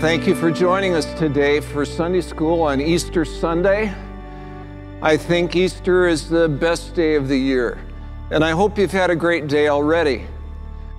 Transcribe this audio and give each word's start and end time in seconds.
Thank 0.00 0.26
you 0.26 0.34
for 0.34 0.50
joining 0.50 0.94
us 0.94 1.04
today 1.18 1.60
for 1.60 1.84
Sunday 1.84 2.22
School 2.22 2.62
on 2.62 2.80
Easter 2.80 3.22
Sunday. 3.26 3.94
I 5.02 5.18
think 5.18 5.54
Easter 5.54 6.08
is 6.08 6.26
the 6.26 6.48
best 6.48 6.94
day 6.94 7.16
of 7.16 7.28
the 7.28 7.36
year, 7.36 7.78
and 8.30 8.42
I 8.42 8.52
hope 8.52 8.78
you've 8.78 8.92
had 8.92 9.10
a 9.10 9.14
great 9.14 9.46
day 9.46 9.68
already. 9.68 10.24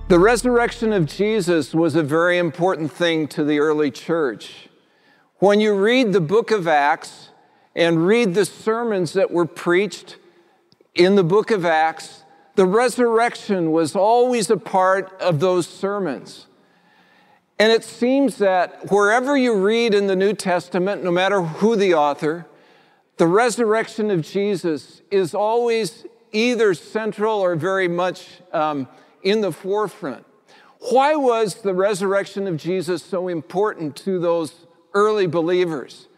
The 0.06 0.20
resurrection 0.20 0.92
of 0.92 1.06
Jesus 1.06 1.74
was 1.74 1.96
a 1.96 2.02
very 2.04 2.38
important 2.38 2.92
thing 2.92 3.26
to 3.28 3.42
the 3.42 3.58
early 3.58 3.90
church. 3.90 4.68
When 5.38 5.58
you 5.58 5.74
read 5.74 6.12
the 6.12 6.20
book 6.20 6.52
of 6.52 6.68
Acts 6.68 7.30
and 7.74 8.06
read 8.06 8.34
the 8.34 8.44
sermons 8.44 9.14
that 9.14 9.32
were 9.32 9.46
preached 9.46 10.16
in 10.94 11.16
the 11.16 11.24
book 11.24 11.50
of 11.50 11.64
Acts, 11.64 12.22
the 12.54 12.66
resurrection 12.66 13.72
was 13.72 13.96
always 13.96 14.48
a 14.48 14.56
part 14.56 15.20
of 15.20 15.40
those 15.40 15.66
sermons. 15.66 16.46
And 17.62 17.70
it 17.70 17.84
seems 17.84 18.38
that 18.38 18.90
wherever 18.90 19.36
you 19.36 19.54
read 19.54 19.94
in 19.94 20.08
the 20.08 20.16
New 20.16 20.32
Testament, 20.32 21.04
no 21.04 21.12
matter 21.12 21.42
who 21.42 21.76
the 21.76 21.94
author, 21.94 22.44
the 23.18 23.28
resurrection 23.28 24.10
of 24.10 24.22
Jesus 24.22 25.00
is 25.12 25.32
always 25.32 26.04
either 26.32 26.74
central 26.74 27.38
or 27.38 27.54
very 27.54 27.86
much 27.86 28.40
um, 28.52 28.88
in 29.22 29.42
the 29.42 29.52
forefront. 29.52 30.26
Why 30.90 31.14
was 31.14 31.62
the 31.62 31.72
resurrection 31.72 32.48
of 32.48 32.56
Jesus 32.56 33.00
so 33.00 33.28
important 33.28 33.94
to 33.98 34.18
those 34.18 34.66
early 34.92 35.28
believers? 35.28 36.08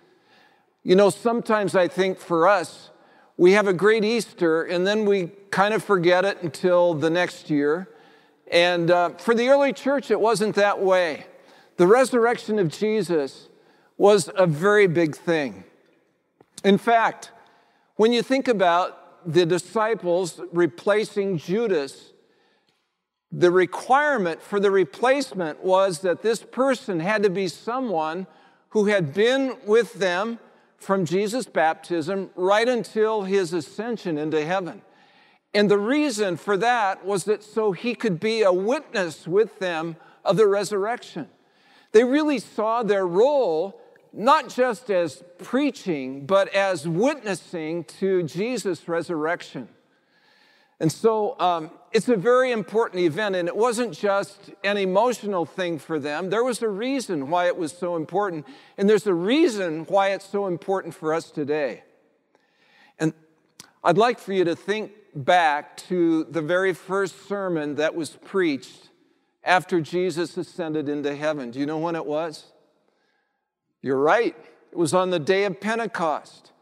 You 0.82 0.96
know, 0.96 1.10
sometimes 1.10 1.76
I 1.76 1.88
think 1.88 2.20
for 2.20 2.48
us, 2.48 2.88
we 3.36 3.52
have 3.52 3.68
a 3.68 3.74
great 3.74 4.02
Easter 4.02 4.62
and 4.62 4.86
then 4.86 5.04
we 5.04 5.26
kind 5.50 5.74
of 5.74 5.84
forget 5.84 6.24
it 6.24 6.42
until 6.42 6.94
the 6.94 7.10
next 7.10 7.50
year. 7.50 7.90
And 8.50 8.90
uh, 8.90 9.10
for 9.10 9.34
the 9.34 9.50
early 9.50 9.74
church, 9.74 10.10
it 10.10 10.18
wasn't 10.18 10.54
that 10.54 10.80
way. 10.80 11.26
The 11.76 11.86
resurrection 11.86 12.58
of 12.58 12.68
Jesus 12.68 13.48
was 13.96 14.30
a 14.36 14.46
very 14.46 14.86
big 14.86 15.16
thing. 15.16 15.64
In 16.62 16.78
fact, 16.78 17.32
when 17.96 18.12
you 18.12 18.22
think 18.22 18.48
about 18.48 19.32
the 19.32 19.46
disciples 19.46 20.40
replacing 20.52 21.38
Judas, 21.38 22.12
the 23.32 23.50
requirement 23.50 24.40
for 24.40 24.60
the 24.60 24.70
replacement 24.70 25.64
was 25.64 26.00
that 26.00 26.22
this 26.22 26.42
person 26.42 27.00
had 27.00 27.22
to 27.24 27.30
be 27.30 27.48
someone 27.48 28.26
who 28.70 28.86
had 28.86 29.12
been 29.12 29.56
with 29.66 29.94
them 29.94 30.38
from 30.76 31.04
Jesus' 31.04 31.46
baptism 31.46 32.30
right 32.36 32.68
until 32.68 33.22
his 33.22 33.52
ascension 33.52 34.18
into 34.18 34.44
heaven. 34.44 34.82
And 35.52 35.70
the 35.70 35.78
reason 35.78 36.36
for 36.36 36.56
that 36.56 37.04
was 37.04 37.24
that 37.24 37.42
so 37.42 37.72
he 37.72 37.94
could 37.94 38.20
be 38.20 38.42
a 38.42 38.52
witness 38.52 39.26
with 39.26 39.58
them 39.58 39.96
of 40.24 40.36
the 40.36 40.46
resurrection. 40.46 41.28
They 41.94 42.02
really 42.02 42.40
saw 42.40 42.82
their 42.82 43.06
role 43.06 43.80
not 44.12 44.48
just 44.48 44.90
as 44.90 45.22
preaching, 45.38 46.26
but 46.26 46.52
as 46.52 46.88
witnessing 46.88 47.84
to 47.84 48.24
Jesus' 48.24 48.88
resurrection. 48.88 49.68
And 50.80 50.90
so 50.90 51.38
um, 51.38 51.70
it's 51.92 52.08
a 52.08 52.16
very 52.16 52.50
important 52.50 53.02
event, 53.04 53.36
and 53.36 53.46
it 53.46 53.56
wasn't 53.56 53.94
just 53.94 54.50
an 54.64 54.76
emotional 54.76 55.46
thing 55.46 55.78
for 55.78 56.00
them. 56.00 56.30
There 56.30 56.42
was 56.42 56.62
a 56.62 56.68
reason 56.68 57.30
why 57.30 57.46
it 57.46 57.56
was 57.56 57.70
so 57.70 57.94
important, 57.94 58.44
and 58.76 58.90
there's 58.90 59.06
a 59.06 59.14
reason 59.14 59.84
why 59.84 60.08
it's 60.08 60.26
so 60.26 60.48
important 60.48 60.94
for 60.94 61.14
us 61.14 61.30
today. 61.30 61.84
And 62.98 63.12
I'd 63.84 63.98
like 63.98 64.18
for 64.18 64.32
you 64.32 64.42
to 64.46 64.56
think 64.56 64.90
back 65.14 65.76
to 65.88 66.24
the 66.24 66.42
very 66.42 66.74
first 66.74 67.28
sermon 67.28 67.76
that 67.76 67.94
was 67.94 68.10
preached 68.10 68.90
after 69.44 69.80
Jesus 69.80 70.36
ascended 70.36 70.88
into 70.88 71.14
heaven. 71.14 71.50
Do 71.50 71.60
you 71.60 71.66
know 71.66 71.78
when 71.78 71.96
it 71.96 72.06
was? 72.06 72.46
You're 73.82 73.98
right. 73.98 74.34
It 74.72 74.78
was 74.78 74.94
on 74.94 75.10
the 75.10 75.18
day 75.18 75.44
of 75.44 75.60
Pentecost. 75.60 76.52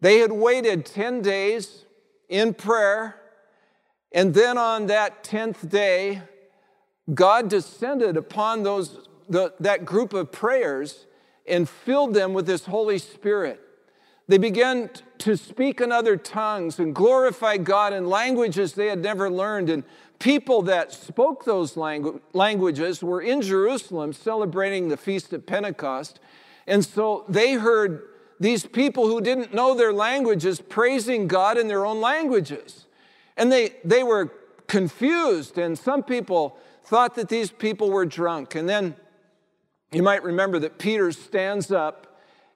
They 0.00 0.18
had 0.18 0.30
waited 0.30 0.84
10 0.84 1.22
days 1.22 1.84
in 2.28 2.54
prayer, 2.54 3.16
and 4.12 4.34
then 4.34 4.58
on 4.58 4.86
that 4.86 5.24
10th 5.24 5.68
day, 5.68 6.22
God 7.12 7.48
descended 7.48 8.16
upon 8.16 8.62
those, 8.62 9.08
the, 9.28 9.54
that 9.60 9.84
group 9.84 10.12
of 10.12 10.30
prayers 10.30 11.06
and 11.48 11.68
filled 11.68 12.14
them 12.14 12.34
with 12.34 12.46
His 12.46 12.66
Holy 12.66 12.98
Spirit. 12.98 13.60
They 14.28 14.38
began 14.38 14.90
to 15.18 15.36
speak 15.36 15.80
in 15.80 15.92
other 15.92 16.16
tongues 16.16 16.78
and 16.78 16.94
glorify 16.94 17.58
God 17.58 17.92
in 17.92 18.08
languages 18.08 18.72
they 18.72 18.88
had 18.88 19.00
never 19.00 19.30
learned. 19.30 19.70
And 19.70 19.84
people 20.18 20.62
that 20.62 20.92
spoke 20.92 21.44
those 21.44 21.74
langu- 21.74 22.20
languages 22.32 23.02
were 23.02 23.20
in 23.20 23.40
Jerusalem 23.42 24.12
celebrating 24.12 24.88
the 24.88 24.96
Feast 24.96 25.32
of 25.32 25.46
Pentecost. 25.46 26.18
And 26.66 26.84
so 26.84 27.24
they 27.28 27.54
heard 27.54 28.02
these 28.40 28.66
people 28.66 29.06
who 29.06 29.20
didn't 29.20 29.54
know 29.54 29.74
their 29.74 29.92
languages 29.92 30.60
praising 30.60 31.28
God 31.28 31.56
in 31.56 31.68
their 31.68 31.86
own 31.86 32.00
languages. 32.00 32.86
And 33.36 33.52
they, 33.52 33.74
they 33.84 34.02
were 34.02 34.32
confused, 34.66 35.58
and 35.58 35.78
some 35.78 36.02
people 36.02 36.58
thought 36.84 37.14
that 37.14 37.28
these 37.28 37.50
people 37.50 37.90
were 37.90 38.06
drunk. 38.06 38.54
And 38.54 38.68
then 38.68 38.96
you 39.92 40.02
might 40.02 40.22
remember 40.22 40.58
that 40.58 40.78
Peter 40.78 41.12
stands 41.12 41.70
up 41.70 42.05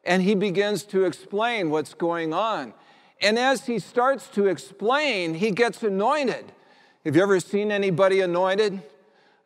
and 0.05 0.23
he 0.23 0.35
begins 0.35 0.85
to 0.85 1.05
explain 1.05 1.71
what's 1.71 1.95
going 1.95 2.33
on. 2.33 2.73
And 3.21 3.39
as 3.39 3.67
he 3.67 3.79
starts 3.79 4.29
to 4.29 4.47
explain, 4.47 5.35
he 5.35 5.51
gets 5.51 5.83
anointed. 5.83 6.53
Have 7.05 7.17
you 7.17 7.23
ever 7.23 7.41
seen 7.41 7.71
anybody 7.71 8.21
anointed? 8.21 8.83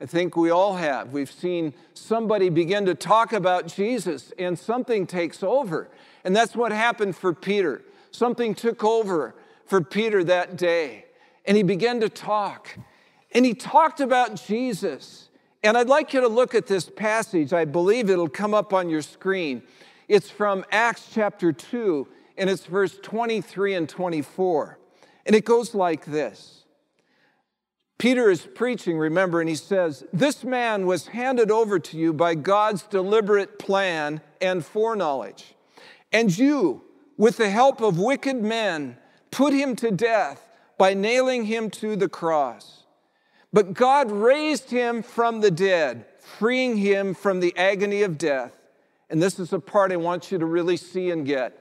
I 0.01 0.07
think 0.07 0.37
we 0.37 0.51
all 0.51 0.77
have. 0.77 1.13
We've 1.13 1.31
seen 1.31 1.73
somebody 1.95 2.49
begin 2.49 2.85
to 2.87 2.95
talk 2.95 3.33
about 3.33 3.67
Jesus 3.67 4.33
and 4.39 4.59
something 4.59 5.07
takes 5.07 5.43
over. 5.43 5.89
And 6.25 6.35
that's 6.35 6.55
what 6.55 6.73
happened 6.73 7.17
for 7.17 7.33
Peter. 7.33 7.83
Something 8.11 8.55
took 8.55 8.85
over 8.85 9.35
for 9.67 9.81
Peter 9.81 10.23
that 10.25 10.57
day. 10.57 11.07
And 11.47 11.57
he 11.57 11.63
began 11.63 12.01
to 12.01 12.09
talk. 12.09 12.77
And 13.33 13.45
he 13.45 13.55
talked 13.55 14.01
about 14.01 14.37
Jesus. 14.37 15.29
And 15.63 15.77
I'd 15.77 15.89
like 15.89 16.13
you 16.13 16.21
to 16.21 16.29
look 16.29 16.55
at 16.55 16.67
this 16.67 16.91
passage. 16.91 17.53
I 17.53 17.65
believe 17.65 18.11
it'll 18.11 18.29
come 18.29 18.55
up 18.55 18.73
on 18.73 18.89
your 18.89 19.03
screen. 19.03 19.63
It's 20.09 20.31
from 20.31 20.65
Acts 20.71 21.09
chapter 21.13 21.53
2, 21.53 22.07
and 22.37 22.51
it's 22.51 22.67
verse 22.67 22.99
23 23.03 23.75
and 23.75 23.89
24. 23.89 24.79
And 25.27 25.35
it 25.35 25.45
goes 25.45 25.75
like 25.75 26.05
this. 26.05 26.65
Peter 27.97 28.29
is 28.29 28.47
preaching, 28.55 28.99
remember, 28.99 29.41
and 29.41 29.49
he 29.49 29.55
says, 29.55 30.05
This 30.13 30.45
man 30.45 30.87
was 30.87 31.07
handed 31.07 31.51
over 31.51 31.79
to 31.79 31.97
you 31.97 32.13
by 32.13 32.35
God's 32.35 32.83
deliberate 32.83 33.59
plan 33.59 34.21
and 34.41 34.65
foreknowledge. 34.65 35.55
And 36.13 36.37
you, 36.37 36.83
with 37.17 37.37
the 37.37 37.49
help 37.49 37.81
of 37.81 37.99
wicked 37.99 38.43
men, 38.43 38.99
put 39.31 39.55
him 39.55 39.75
to 39.77 39.91
death 39.91 40.47
by 40.77 40.93
nailing 40.93 41.45
him 41.45 41.71
to 41.71 41.97
the 41.97 42.09
cross. 42.09 42.83
But 43.53 43.73
God 43.73 44.11
raised 44.11 44.71
him 44.71 45.03
from 45.03 45.41
the 45.41 45.51
dead, 45.51 46.05
freeing 46.19 46.77
him 46.77 47.15
from 47.15 47.41
the 47.41 47.57
agony 47.57 48.03
of 48.03 48.19
death. 48.19 48.64
And 49.11 49.23
this 49.23 49.39
is 49.39 49.51
the 49.51 49.61
part 49.61 49.93
I 49.93 49.97
want 49.97 50.33
you 50.33 50.39
to 50.39 50.47
really 50.47 50.77
see 50.77 51.11
and 51.11 51.27
get. 51.27 51.59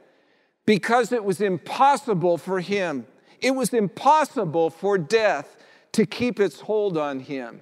Because 0.66 1.12
it 1.12 1.24
was 1.24 1.42
impossible 1.42 2.38
for 2.38 2.62
him, 2.62 3.06
it 3.42 3.52
was 3.52 3.74
impossible 3.74 4.70
for 4.70 4.98
death 4.98 5.58
to 5.92 6.06
keep 6.06 6.40
its 6.40 6.62
hold 6.62 6.98
on 6.98 7.20
him. 7.20 7.62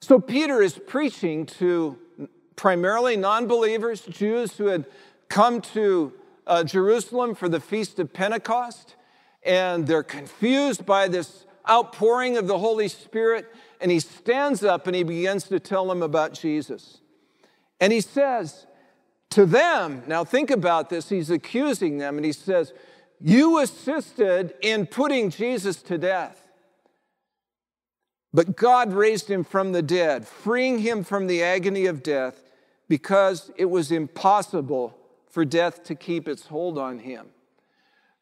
So 0.00 0.18
Peter 0.18 0.60
is 0.60 0.78
preaching 0.78 1.46
to 1.46 1.98
primarily 2.56 3.16
non 3.16 3.46
believers, 3.46 4.02
Jews 4.02 4.56
who 4.56 4.66
had 4.66 4.86
come 5.28 5.60
to 5.60 6.12
uh, 6.46 6.64
Jerusalem 6.64 7.34
for 7.34 7.48
the 7.48 7.60
Feast 7.60 7.98
of 7.98 8.12
Pentecost, 8.12 8.96
and 9.44 9.86
they're 9.86 10.02
confused 10.02 10.84
by 10.84 11.08
this 11.08 11.46
outpouring 11.68 12.36
of 12.36 12.46
the 12.46 12.58
Holy 12.58 12.88
Spirit. 12.88 13.46
And 13.80 13.90
he 13.90 14.00
stands 14.00 14.62
up 14.62 14.86
and 14.86 14.94
he 14.94 15.02
begins 15.02 15.44
to 15.44 15.58
tell 15.58 15.86
them 15.86 16.02
about 16.02 16.34
Jesus. 16.34 17.01
And 17.80 17.92
he 17.92 18.00
says 18.00 18.66
to 19.30 19.46
them, 19.46 20.02
now 20.06 20.24
think 20.24 20.50
about 20.50 20.90
this, 20.90 21.08
he's 21.08 21.30
accusing 21.30 21.98
them, 21.98 22.16
and 22.16 22.24
he 22.24 22.32
says, 22.32 22.72
you 23.20 23.58
assisted 23.58 24.54
in 24.60 24.86
putting 24.86 25.30
Jesus 25.30 25.82
to 25.82 25.96
death. 25.98 26.48
But 28.34 28.56
God 28.56 28.92
raised 28.92 29.28
him 29.28 29.44
from 29.44 29.72
the 29.72 29.82
dead, 29.82 30.26
freeing 30.26 30.78
him 30.78 31.04
from 31.04 31.26
the 31.26 31.42
agony 31.42 31.86
of 31.86 32.02
death 32.02 32.42
because 32.88 33.50
it 33.56 33.66
was 33.66 33.92
impossible 33.92 34.96
for 35.30 35.44
death 35.44 35.84
to 35.84 35.94
keep 35.94 36.28
its 36.28 36.46
hold 36.46 36.78
on 36.78 36.98
him. 36.98 37.28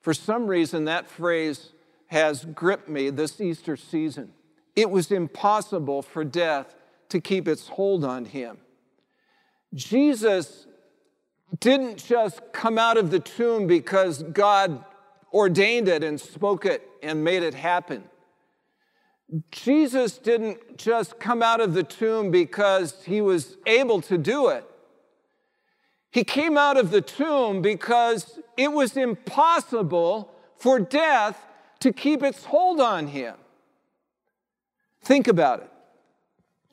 For 0.01 0.15
some 0.15 0.47
reason, 0.47 0.85
that 0.85 1.09
phrase 1.09 1.73
has 2.07 2.45
gripped 2.45 2.89
me 2.89 3.11
this 3.11 3.41
Easter 3.41 3.77
season. 3.77 4.33
It 4.75 4.91
was 4.91 5.11
impossible 5.11 6.03
for 6.03 6.25
death 6.25 6.75
to 7.09 7.21
keep 7.21 7.47
its 7.49 7.69
hold 7.69 8.05
on 8.05 8.25
him. 8.25 8.59
Jesus 9.75 10.67
didn't 11.59 12.05
just 12.05 12.41
come 12.53 12.79
out 12.79 12.97
of 12.97 13.11
the 13.11 13.21
tomb 13.21 13.67
because 13.67 14.23
God 14.23 14.85
ordained 15.33 15.89
it 15.89 16.03
and 16.03 16.21
spoke 16.21 16.65
it 16.65 16.89
and 17.03 17.23
made 17.23 17.43
it 17.43 17.55
happen. 17.55 18.05
Jesus 19.53 20.19
didn't 20.19 20.77
just 20.77 21.21
come 21.21 21.43
out 21.43 21.61
of 21.61 21.75
the 21.75 21.85
tomb 21.85 22.31
because 22.31 23.05
he 23.05 23.21
was 23.21 23.57
able 23.67 24.01
to 24.03 24.19
do 24.19 24.49
it. 24.49 24.65
He 26.11 26.25
came 26.25 26.59
out 26.59 26.77
of 26.77 26.91
the 26.91 27.01
tomb 27.01 27.63
because 27.63 28.41
it 28.57 28.73
was 28.73 28.97
impossible 28.97 30.33
for 30.57 30.81
death 30.81 31.47
to 31.79 31.93
keep 31.93 32.23
its 32.23 32.45
hold 32.45 32.81
on 32.81 33.07
him. 33.07 33.37
Think 35.03 35.29
about 35.29 35.61
it. 35.61 35.70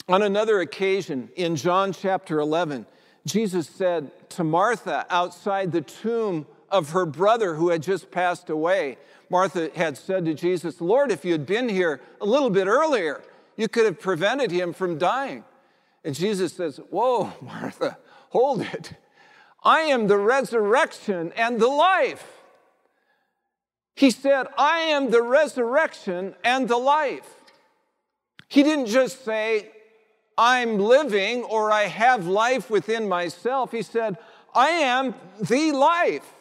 On 0.09 0.21
another 0.21 0.61
occasion, 0.61 1.29
in 1.35 1.57
John 1.57 1.91
chapter 1.91 2.39
11, 2.39 2.85
Jesus 3.25 3.67
said 3.67 4.29
to 4.29 4.43
Martha 4.43 5.05
outside 5.09 5.71
the 5.71 5.81
tomb 5.81 6.45
of 6.69 6.91
her 6.91 7.05
brother 7.05 7.55
who 7.55 7.69
had 7.69 7.83
just 7.83 8.09
passed 8.09 8.49
away, 8.49 8.97
Martha 9.29 9.69
had 9.75 9.97
said 9.97 10.23
to 10.25 10.33
Jesus, 10.33 10.79
Lord, 10.79 11.11
if 11.11 11.25
you 11.25 11.33
had 11.33 11.45
been 11.45 11.67
here 11.67 11.99
a 12.21 12.25
little 12.25 12.49
bit 12.49 12.67
earlier, 12.67 13.21
you 13.57 13.67
could 13.67 13.85
have 13.85 13.99
prevented 13.99 14.49
him 14.49 14.71
from 14.71 14.97
dying. 14.97 15.43
And 16.05 16.15
Jesus 16.15 16.53
says, 16.53 16.79
Whoa, 16.89 17.33
Martha, 17.41 17.97
hold 18.29 18.61
it. 18.61 18.93
I 19.61 19.81
am 19.81 20.07
the 20.07 20.17
resurrection 20.17 21.33
and 21.35 21.59
the 21.59 21.67
life. 21.67 22.25
He 23.93 24.11
said, 24.11 24.47
I 24.57 24.79
am 24.79 25.09
the 25.09 25.23
resurrection 25.23 26.35
and 26.45 26.69
the 26.69 26.77
life. 26.77 27.27
He 28.47 28.63
didn't 28.63 28.85
just 28.85 29.25
say, 29.25 29.71
I'm 30.37 30.77
living 30.77 31.43
or 31.43 31.71
I 31.71 31.83
have 31.83 32.27
life 32.27 32.69
within 32.69 33.09
myself. 33.09 33.71
He 33.71 33.81
said, 33.81 34.17
I 34.53 34.69
am 34.69 35.15
the 35.41 35.71
life. 35.71 36.33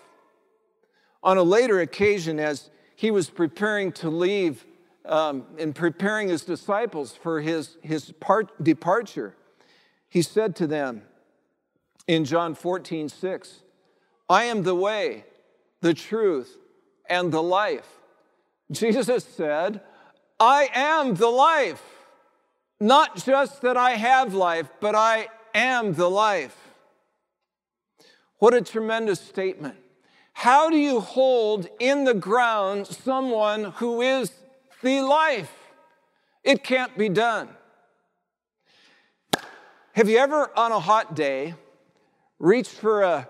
On 1.23 1.39
a 1.39 1.43
later 1.43 1.81
occasion, 1.81 2.39
as 2.39 2.71
he 2.95 3.11
was 3.11 3.31
preparing 3.31 3.93
to 3.93 4.11
leave 4.11 4.65
um, 5.05 5.45
and 5.59 5.75
preparing 5.75 6.29
his 6.29 6.43
disciples 6.43 7.15
for 7.15 7.41
his, 7.41 7.77
his 7.83 8.13
part, 8.13 8.63
departure, 8.63 9.35
he 10.09 10.23
said 10.23 10.55
to 10.57 10.67
them 10.67 11.03
in 12.07 12.25
John 12.25 12.55
14, 12.55 13.09
6, 13.09 13.63
I 14.29 14.45
am 14.45 14.63
the 14.63 14.75
way, 14.75 15.25
the 15.81 15.95
truth, 15.95 16.59
and 17.09 17.33
the 17.33 17.43
life. 17.43 17.89
Jesus 18.71 19.25
said, 19.25 19.81
I 20.39 20.69
am 20.75 21.15
the 21.15 21.29
life. 21.29 21.96
Not 22.81 23.25
just 23.25 23.63
that 23.63 23.77
I 23.77 23.93
have 23.93 24.35
life, 24.35 24.69
but 24.81 24.95
I 24.95 25.29
am 25.55 25.95
the 25.95 26.11
life. 26.11 26.57
What 28.39 28.53
a 28.53 28.61
tremendous 28.61 29.21
statement. 29.21 29.77
How 30.35 30.69
do 30.69 30.77
you 30.77 31.01
hold 31.01 31.69
in 31.81 32.05
the 32.05 32.13
ground 32.13 32.87
someone 32.87 33.65
who 33.77 34.03
is 34.03 34.31
the 34.83 35.01
life? 35.01 35.53
It 36.45 36.63
can't 36.63 36.97
be 36.99 37.09
done. 37.09 37.49
Have 39.95 40.11
you 40.11 40.19
ever, 40.19 40.51
on 40.55 40.73
a 40.73 40.79
hot 40.79 41.17
day, 41.17 41.55
reached 42.39 42.73
for 42.73 43.03
a 43.03 43.29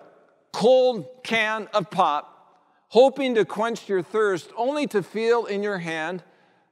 cold 0.52 1.06
can 1.22 1.68
of 1.72 1.88
pop, 1.90 2.58
hoping 2.88 3.36
to 3.36 3.44
quench 3.44 3.88
your 3.88 4.02
thirst, 4.02 4.50
only 4.56 4.88
to 4.88 5.04
feel 5.04 5.46
in 5.46 5.62
your 5.62 5.78
hand 5.78 6.24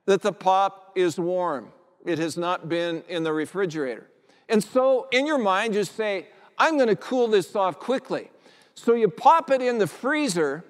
that 0.06 0.22
the 0.22 0.32
pop 0.32 0.92
is 0.96 1.16
warm? 1.16 1.68
It 2.04 2.18
has 2.18 2.36
not 2.36 2.68
been 2.68 3.02
in 3.08 3.22
the 3.22 3.32
refrigerator. 3.32 4.06
And 4.48 4.62
so 4.62 5.08
in 5.10 5.26
your 5.26 5.38
mind, 5.38 5.74
you 5.74 5.84
say, 5.84 6.26
I'm 6.58 6.76
going 6.76 6.88
to 6.88 6.96
cool 6.96 7.28
this 7.28 7.56
off 7.56 7.78
quickly. 7.78 8.30
So 8.74 8.94
you 8.94 9.08
pop 9.08 9.50
it 9.50 9.62
in 9.62 9.78
the 9.78 9.86
freezer 9.86 10.64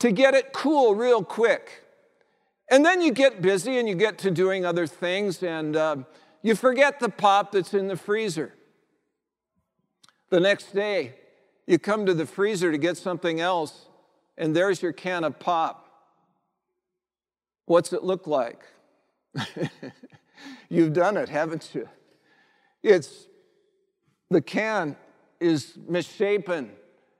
to 0.00 0.12
get 0.12 0.34
it 0.34 0.52
cool 0.52 0.94
real 0.94 1.24
quick. 1.24 1.84
And 2.70 2.84
then 2.84 3.00
you 3.00 3.12
get 3.12 3.40
busy 3.40 3.78
and 3.78 3.88
you 3.88 3.94
get 3.94 4.18
to 4.18 4.30
doing 4.30 4.64
other 4.64 4.86
things 4.86 5.42
and 5.42 5.76
uh, 5.76 5.96
you 6.42 6.54
forget 6.54 7.00
the 7.00 7.08
pop 7.08 7.52
that's 7.52 7.72
in 7.72 7.88
the 7.88 7.96
freezer. 7.96 8.52
The 10.30 10.40
next 10.40 10.74
day, 10.74 11.14
you 11.66 11.78
come 11.78 12.04
to 12.06 12.14
the 12.14 12.26
freezer 12.26 12.70
to 12.70 12.78
get 12.78 12.96
something 12.96 13.40
else, 13.40 13.86
and 14.36 14.54
there's 14.54 14.82
your 14.82 14.92
can 14.92 15.24
of 15.24 15.38
pop. 15.38 15.88
What's 17.66 17.92
it 17.92 18.04
look 18.04 18.26
like? 18.26 18.60
You've 20.68 20.92
done 20.92 21.16
it, 21.16 21.28
haven't 21.28 21.70
you? 21.74 21.88
It's 22.82 23.26
the 24.30 24.40
can 24.40 24.96
is 25.40 25.76
misshapen, 25.88 26.70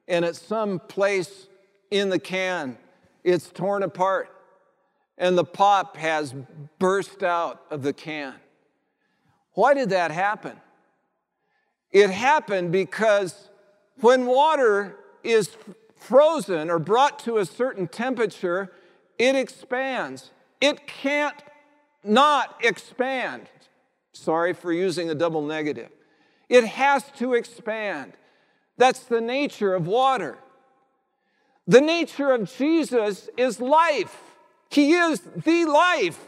and 0.09 0.25
at 0.25 0.37
some 0.37 0.79
place 0.79 1.47
in 1.91 2.09
the 2.09 2.19
can, 2.19 2.79
it's 3.23 3.51
torn 3.51 3.83
apart, 3.83 4.31
and 5.17 5.39
the 5.39 5.45
pop 5.45 5.97
has 5.97 6.35
burst 6.79 7.23
out 7.23 7.63
of 7.71 7.83
the 7.83 7.93
can. 7.93 8.35
Why 9.53 9.75
did 9.75 9.91
that 9.91 10.11
happen? 10.11 10.57
It 11.91 12.11
happened 12.11 12.73
because 12.73 13.51
when 14.01 14.27
water 14.27 14.97
is 15.23 15.57
frozen 15.97 16.69
or 16.69 16.79
brought 16.79 17.21
to 17.21 17.39
a 17.39 17.47
certain 17.47 17.87
temperature, 17.87 18.73
it 19.19 19.37
expands. 19.37 20.31
It 20.61 20.87
can't 20.87 21.37
not 22.05 22.57
expand. 22.63 23.49
Sorry 24.13 24.53
for 24.53 24.73
using 24.73 25.11
a 25.11 25.15
double 25.15 25.43
negative. 25.43 25.91
It 26.49 26.65
has 26.65 27.05
to 27.19 27.35
expand. 27.35 28.13
That's 28.77 29.01
the 29.01 29.21
nature 29.21 29.75
of 29.75 29.87
water. 29.87 30.39
The 31.67 31.81
nature 31.81 32.33
of 32.33 32.55
Jesus 32.57 33.29
is 33.37 33.61
life. 33.61 34.17
He 34.71 34.93
is 34.93 35.21
the 35.21 35.65
life. 35.65 36.21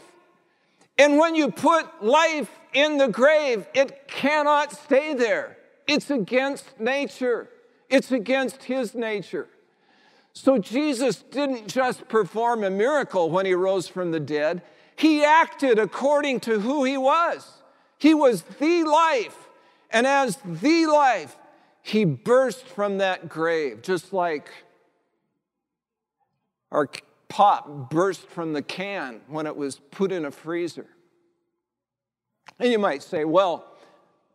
And 0.97 1.17
when 1.17 1.35
you 1.35 1.51
put 1.51 2.03
life 2.03 2.49
in 2.73 2.97
the 2.97 3.07
grave, 3.07 3.67
it 3.73 4.07
cannot 4.07 4.71
stay 4.71 5.13
there. 5.13 5.57
It's 5.85 6.09
against 6.09 6.79
nature, 6.79 7.49
it's 7.89 8.11
against 8.11 8.63
His 8.63 8.95
nature. 8.95 9.47
So 10.33 10.57
Jesus 10.57 11.23
didn't 11.23 11.67
just 11.67 12.07
perform 12.07 12.63
a 12.63 12.69
miracle 12.69 13.29
when 13.29 13.45
He 13.45 13.53
rose 13.53 13.87
from 13.87 14.11
the 14.11 14.19
dead, 14.19 14.61
he 14.97 15.23
acted 15.23 15.77
according 15.77 16.39
to 16.41 16.59
who 16.59 16.83
he 16.83 16.97
was. 16.97 17.61
He 17.99 18.13
was 18.13 18.41
the 18.41 18.83
life. 18.83 19.37
And 19.91 20.07
as 20.07 20.37
the 20.43 20.87
life, 20.87 21.37
he 21.83 22.03
burst 22.03 22.65
from 22.65 22.97
that 22.97 23.29
grave, 23.29 23.81
just 23.83 24.11
like 24.11 24.49
our 26.71 26.89
pop 27.29 27.91
burst 27.91 28.27
from 28.27 28.53
the 28.53 28.61
can 28.61 29.21
when 29.27 29.45
it 29.45 29.55
was 29.55 29.79
put 29.91 30.11
in 30.11 30.25
a 30.25 30.31
freezer. 30.31 30.87
And 32.59 32.71
you 32.71 32.79
might 32.79 33.03
say, 33.03 33.23
well, 33.23 33.65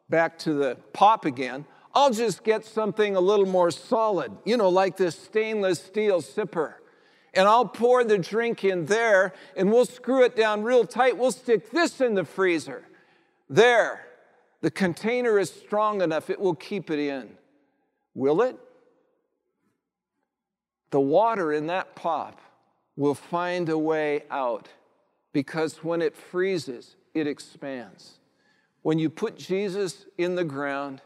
back 0.09 0.39
to 0.41 0.55
the 0.55 0.77
pop 0.93 1.25
again, 1.25 1.67
I'll 1.93 2.13
just 2.13 2.45
get 2.45 2.65
something 2.65 3.17
a 3.17 3.21
little 3.21 3.47
more 3.47 3.71
solid, 3.71 4.31
you 4.45 4.57
know, 4.57 4.69
like 4.69 4.97
this 4.97 5.19
stainless 5.19 5.83
steel 5.83 6.23
sipper 6.23 6.75
and 7.35 7.49
I'll 7.49 7.67
pour 7.67 8.05
the 8.05 8.19
drink 8.19 8.65
in 8.65 8.87
there 8.87 9.33
and 9.57 9.73
we'll 9.73 9.87
screw 9.87 10.25
it 10.25 10.37
down 10.37 10.63
real 10.63 10.87
tight. 10.87 11.17
We'll 11.17 11.33
stick 11.33 11.71
this 11.71 12.01
in 12.01 12.15
the 12.15 12.25
freezer. 12.25 12.85
There, 13.49 14.07
the 14.61 14.71
container 14.71 15.39
is 15.39 15.51
strong 15.51 16.03
enough, 16.03 16.31
it 16.31 16.41
will 16.41 16.55
keep 16.55 16.91
it 16.91 16.99
in. 16.99 17.31
Will 18.15 18.43
it? 18.43 18.59
The 20.91 21.01
water 21.01 21.53
in 21.53 21.69
that 21.69 21.95
pop 21.97 22.41
will 22.97 23.15
find 23.15 23.69
a 23.69 23.79
way 23.79 24.25
out 24.31 24.69
because 25.33 25.83
when 25.83 26.03
it 26.03 26.15
freezes, 26.15 26.97
it 27.15 27.27
expands. 27.27 28.19
When 28.83 28.99
you 28.99 29.09
put 29.09 29.39
Jesus 29.39 30.05
in 30.19 30.35
the 30.35 30.45
ground, 30.45 31.01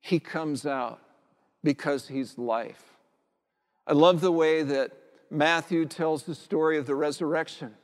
he 0.00 0.20
comes 0.20 0.66
out 0.66 1.00
because 1.64 2.08
he's 2.08 2.36
life. 2.36 2.96
I 3.86 3.94
love 3.94 4.20
the 4.20 4.32
way 4.32 4.62
that 4.62 4.92
Matthew 5.30 5.84
tells 5.86 6.22
the 6.22 6.34
story 6.34 6.78
of 6.78 6.86
the 6.86 6.94
resurrection. 6.94 7.74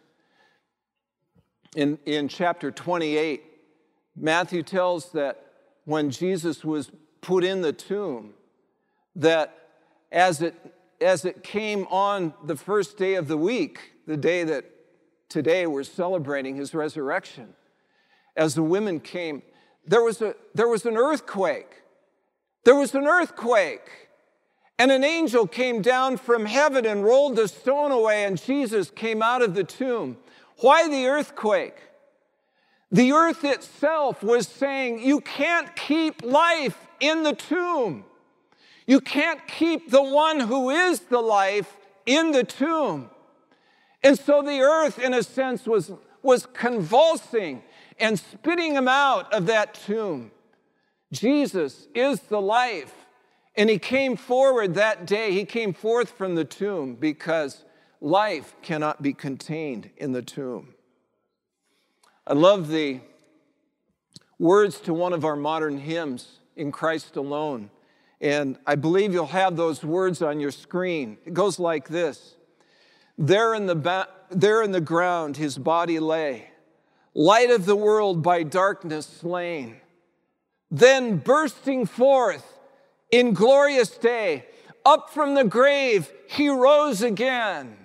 In, 1.77 1.99
in 2.07 2.29
chapter 2.29 2.71
28, 2.71 3.43
Matthew 4.17 4.63
tells 4.63 5.11
that 5.13 5.45
when 5.85 6.11
Jesus 6.11 6.65
was 6.65 6.91
put 7.21 7.45
in 7.45 7.63
the 7.63 7.73
tomb, 7.73 8.35
that 9.17 9.57
as 10.13 10.41
it, 10.41 10.55
as 11.01 11.25
it 11.25 11.43
came 11.43 11.87
on 11.91 12.33
the 12.45 12.57
first 12.57 12.97
day 12.97 13.15
of 13.15 13.29
the 13.29 13.37
week, 13.37 13.93
the 14.07 14.17
day 14.17 14.45
that 14.45 14.65
today 15.29 15.67
we're 15.67 15.83
celebrating 15.83 16.57
his 16.57 16.75
resurrection, 16.75 17.55
as 18.37 18.55
the 18.55 18.63
women 18.63 19.01
came, 19.01 19.43
there 19.87 20.03
was, 20.03 20.23
a, 20.23 20.35
there 20.55 20.69
was 20.69 20.87
an 20.87 20.97
earthquake. 20.97 21.83
There 22.65 22.75
was 22.75 22.95
an 22.95 23.07
earthquake. 23.07 24.04
And 24.79 24.91
an 24.91 25.05
angel 25.05 25.47
came 25.47 25.83
down 25.83 26.17
from 26.17 26.47
heaven 26.47 26.85
and 26.85 27.05
rolled 27.05 27.37
the 27.37 27.47
stone 27.47 27.93
away, 27.93 28.25
and 28.25 28.41
Jesus 28.41 28.91
came 28.91 29.23
out 29.23 29.43
of 29.43 29.55
the 29.55 29.65
tomb. 29.65 30.17
Why 30.59 30.89
the 30.89 31.07
earthquake? 31.07 31.77
The 32.91 33.13
earth 33.13 33.45
itself 33.45 34.23
was 34.23 34.49
saying, 34.49 35.01
You 35.01 35.21
can't 35.21 35.75
keep 35.77 36.23
life 36.23 36.87
in 37.01 37.23
the 37.23 37.35
tomb. 37.35 38.05
You 38.87 39.01
can't 39.01 39.47
keep 39.47 39.91
the 39.91 40.03
one 40.03 40.41
who 40.41 40.71
is 40.71 41.01
the 41.01 41.21
life 41.21 41.77
in 42.07 42.33
the 42.33 42.45
tomb. 42.45 43.11
And 44.03 44.19
so 44.19 44.43
the 44.43 44.61
earth, 44.61 44.99
in 44.99 45.15
a 45.15 45.23
sense, 45.23 45.67
was, 45.67 45.93
was 46.23 46.47
convulsing 46.47 47.63
and 47.99 48.19
spitting 48.19 48.75
him 48.75 48.89
out 48.89 49.33
of 49.33 49.47
that 49.47 49.75
tomb. 49.75 50.31
Jesus 51.13 51.87
is 51.95 52.21
the 52.21 52.41
life. 52.41 52.95
And 53.57 53.71
he 53.71 53.79
came 53.79 54.17
forward 54.17 54.75
that 54.75 55.07
day. 55.07 55.33
He 55.33 55.45
came 55.45 55.73
forth 55.73 56.11
from 56.11 56.35
the 56.35 56.45
tomb 56.45 56.97
because 56.97 57.65
life 58.01 58.55
cannot 58.63 59.01
be 59.01 59.13
contained 59.13 59.91
in 59.97 60.13
the 60.13 60.23
tomb. 60.23 60.75
I 62.27 62.33
love 62.33 62.69
the 62.69 63.01
words 64.39 64.81
to 64.81 64.95
one 64.95 65.13
of 65.13 65.25
our 65.25 65.37
modern 65.37 65.79
hymns, 65.79 66.41
In 66.57 66.73
Christ 66.73 67.17
Alone. 67.17 67.71
And 68.21 68.59
I 68.67 68.75
believe 68.75 69.13
you'll 69.13 69.27
have 69.27 69.57
those 69.57 69.85
words 69.85 70.23
on 70.23 70.41
your 70.41 70.51
screen. 70.51 71.19
It 71.25 71.35
goes 71.35 71.59
like 71.59 71.89
this 71.89 72.37
There 73.19 73.55
in 73.55 73.67
the, 73.67 73.77
ba- 73.77 74.09
there 74.31 74.63
in 74.63 74.73
the 74.73 74.81
ground 74.81 75.37
his 75.37 75.59
body 75.59 76.01
lay, 76.01 76.49
light 77.15 77.51
of 77.51 77.67
the 77.67 77.77
world 77.77 78.23
by 78.23 78.43
darkness 78.43 79.07
slain. 79.07 79.77
Then 80.71 81.19
bursting 81.19 81.87
forth 81.87 82.54
in 83.11 83.35
glorious 83.35 83.91
day, 83.91 84.47
up 84.85 85.11
from 85.11 85.35
the 85.35 85.45
grave 85.45 86.11
he 86.27 86.49
rose 86.49 87.03
again. 87.03 87.77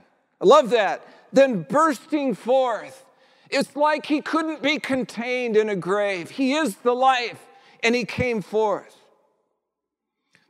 I 0.41 0.45
love 0.45 0.69
that. 0.71 1.05
Then 1.31 1.63
bursting 1.63 2.33
forth. 2.33 3.05
It's 3.49 3.75
like 3.75 4.05
he 4.05 4.21
couldn't 4.21 4.61
be 4.61 4.79
contained 4.79 5.57
in 5.57 5.69
a 5.69 5.75
grave. 5.75 6.31
He 6.31 6.53
is 6.53 6.77
the 6.77 6.93
life, 6.93 7.39
and 7.83 7.95
he 7.95 8.05
came 8.05 8.41
forth. 8.41 8.95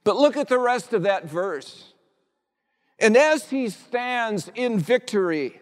But 0.03 0.17
look 0.17 0.37
at 0.37 0.47
the 0.47 0.59
rest 0.59 0.93
of 0.93 1.03
that 1.03 1.25
verse. 1.25 1.93
And 2.99 3.15
as 3.15 3.49
he 3.49 3.69
stands 3.69 4.51
in 4.55 4.79
victory, 4.79 5.61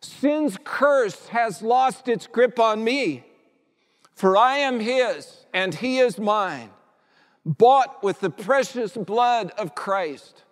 sin's 0.00 0.58
curse 0.64 1.28
has 1.28 1.62
lost 1.62 2.08
its 2.08 2.26
grip 2.26 2.58
on 2.58 2.84
me. 2.84 3.24
For 4.14 4.36
I 4.36 4.58
am 4.58 4.80
his, 4.80 5.44
and 5.52 5.74
he 5.74 5.98
is 5.98 6.18
mine, 6.18 6.70
bought 7.46 8.02
with 8.02 8.18
the 8.20 8.28
precious 8.28 8.96
blood 8.96 9.52
of 9.56 9.76
Christ. 9.76 10.42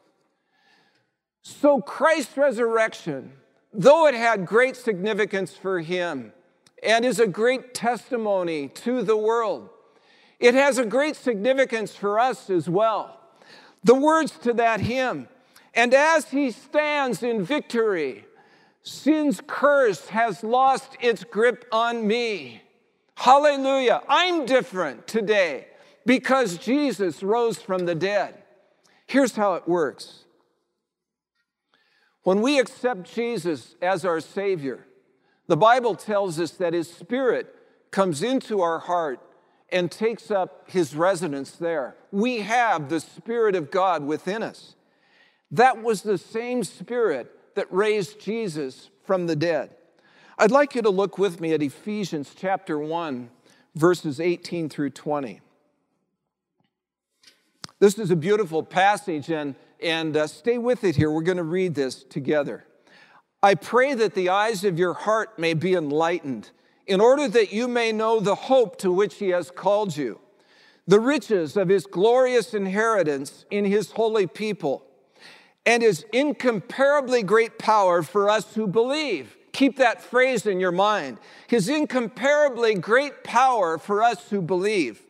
So 1.42 1.80
Christ's 1.80 2.36
resurrection, 2.36 3.32
though 3.72 4.06
it 4.06 4.14
had 4.14 4.46
great 4.46 4.76
significance 4.76 5.54
for 5.54 5.80
him 5.80 6.32
and 6.82 7.04
is 7.04 7.18
a 7.18 7.26
great 7.26 7.74
testimony 7.74 8.68
to 8.68 9.02
the 9.02 9.16
world, 9.16 9.68
it 10.38 10.54
has 10.54 10.78
a 10.78 10.86
great 10.86 11.16
significance 11.16 11.96
for 11.96 12.20
us 12.20 12.48
as 12.48 12.68
well. 12.68 13.20
The 13.82 13.94
words 13.94 14.30
to 14.42 14.52
that 14.54 14.80
hymn, 14.80 15.28
and 15.74 15.92
as 15.92 16.30
he 16.30 16.52
stands 16.52 17.24
in 17.24 17.44
victory, 17.44 18.24
sin's 18.82 19.40
curse 19.46 20.08
has 20.08 20.44
lost 20.44 20.96
its 21.00 21.24
grip 21.24 21.64
on 21.72 22.06
me. 22.06 22.62
Hallelujah. 23.16 24.02
I'm 24.08 24.46
different 24.46 25.08
today 25.08 25.66
because 26.06 26.58
Jesus 26.58 27.23
rose 27.23 27.58
from 27.58 27.87
the 27.87 27.94
dead. 27.94 28.34
Here's 29.06 29.37
how 29.37 29.54
it 29.54 29.68
works 29.68 30.25
when 32.25 32.40
we 32.40 32.58
accept 32.58 33.12
Jesus 33.14 33.76
as 33.82 34.04
our 34.04 34.18
Savior, 34.18 34.87
the 35.46 35.58
Bible 35.58 35.94
tells 35.94 36.40
us 36.40 36.52
that 36.52 36.73
His 36.73 36.90
Spirit 36.90 37.54
comes 37.90 38.23
into 38.23 38.62
our 38.62 38.78
heart 38.78 39.20
and 39.70 39.90
takes 39.90 40.30
up 40.30 40.70
His 40.70 40.96
residence 40.96 41.52
there. 41.52 41.96
We 42.11 42.38
have 42.40 42.88
the 42.88 43.00
Spirit 43.00 43.54
of 43.54 43.70
God 43.70 44.04
within 44.04 44.42
us. 44.42 44.75
That 45.50 45.82
was 45.82 46.00
the 46.02 46.16
same 46.16 46.64
Spirit 46.64 47.30
that 47.56 47.73
raised 47.73 48.20
Jesus 48.20 48.88
from 49.04 49.26
the 49.26 49.37
dead. 49.37 49.70
I'd 50.38 50.50
like 50.50 50.75
you 50.75 50.82
to 50.82 50.90
look 50.90 51.18
with 51.18 51.40
me 51.40 51.52
at 51.52 51.62
Ephesians 51.62 52.34
chapter 52.34 52.78
1, 52.78 53.30
verses 53.75 54.18
18 54.18 54.70
through 54.70 54.90
20. 54.90 55.40
This 57.84 57.98
is 57.98 58.10
a 58.10 58.16
beautiful 58.16 58.62
passage, 58.62 59.30
and 59.30 59.54
and 59.78 60.16
uh, 60.16 60.26
stay 60.26 60.56
with 60.56 60.84
it 60.84 60.96
here. 60.96 61.10
We're 61.10 61.20
going 61.20 61.36
to 61.36 61.42
read 61.42 61.74
this 61.74 62.02
together. 62.02 62.64
I 63.42 63.56
pray 63.56 63.92
that 63.92 64.14
the 64.14 64.30
eyes 64.30 64.64
of 64.64 64.78
your 64.78 64.94
heart 64.94 65.38
may 65.38 65.52
be 65.52 65.74
enlightened, 65.74 66.48
in 66.86 67.02
order 67.02 67.28
that 67.28 67.52
you 67.52 67.68
may 67.68 67.92
know 67.92 68.20
the 68.20 68.36
hope 68.36 68.78
to 68.78 68.90
which 68.90 69.16
He 69.16 69.28
has 69.28 69.50
called 69.50 69.98
you, 69.98 70.18
the 70.86 70.98
riches 70.98 71.58
of 71.58 71.68
His 71.68 71.84
glorious 71.84 72.54
inheritance 72.54 73.44
in 73.50 73.66
His 73.66 73.90
holy 73.90 74.26
people, 74.26 74.86
and 75.66 75.82
His 75.82 76.06
incomparably 76.10 77.22
great 77.22 77.58
power 77.58 78.02
for 78.02 78.30
us 78.30 78.54
who 78.54 78.66
believe. 78.66 79.36
Keep 79.52 79.76
that 79.76 80.00
phrase 80.00 80.46
in 80.46 80.58
your 80.58 80.72
mind. 80.72 81.18
His 81.48 81.68
incomparably 81.68 82.76
great 82.76 83.24
power 83.24 83.76
for 83.76 84.02
us 84.02 84.30
who 84.30 84.40
believe. 84.40 85.02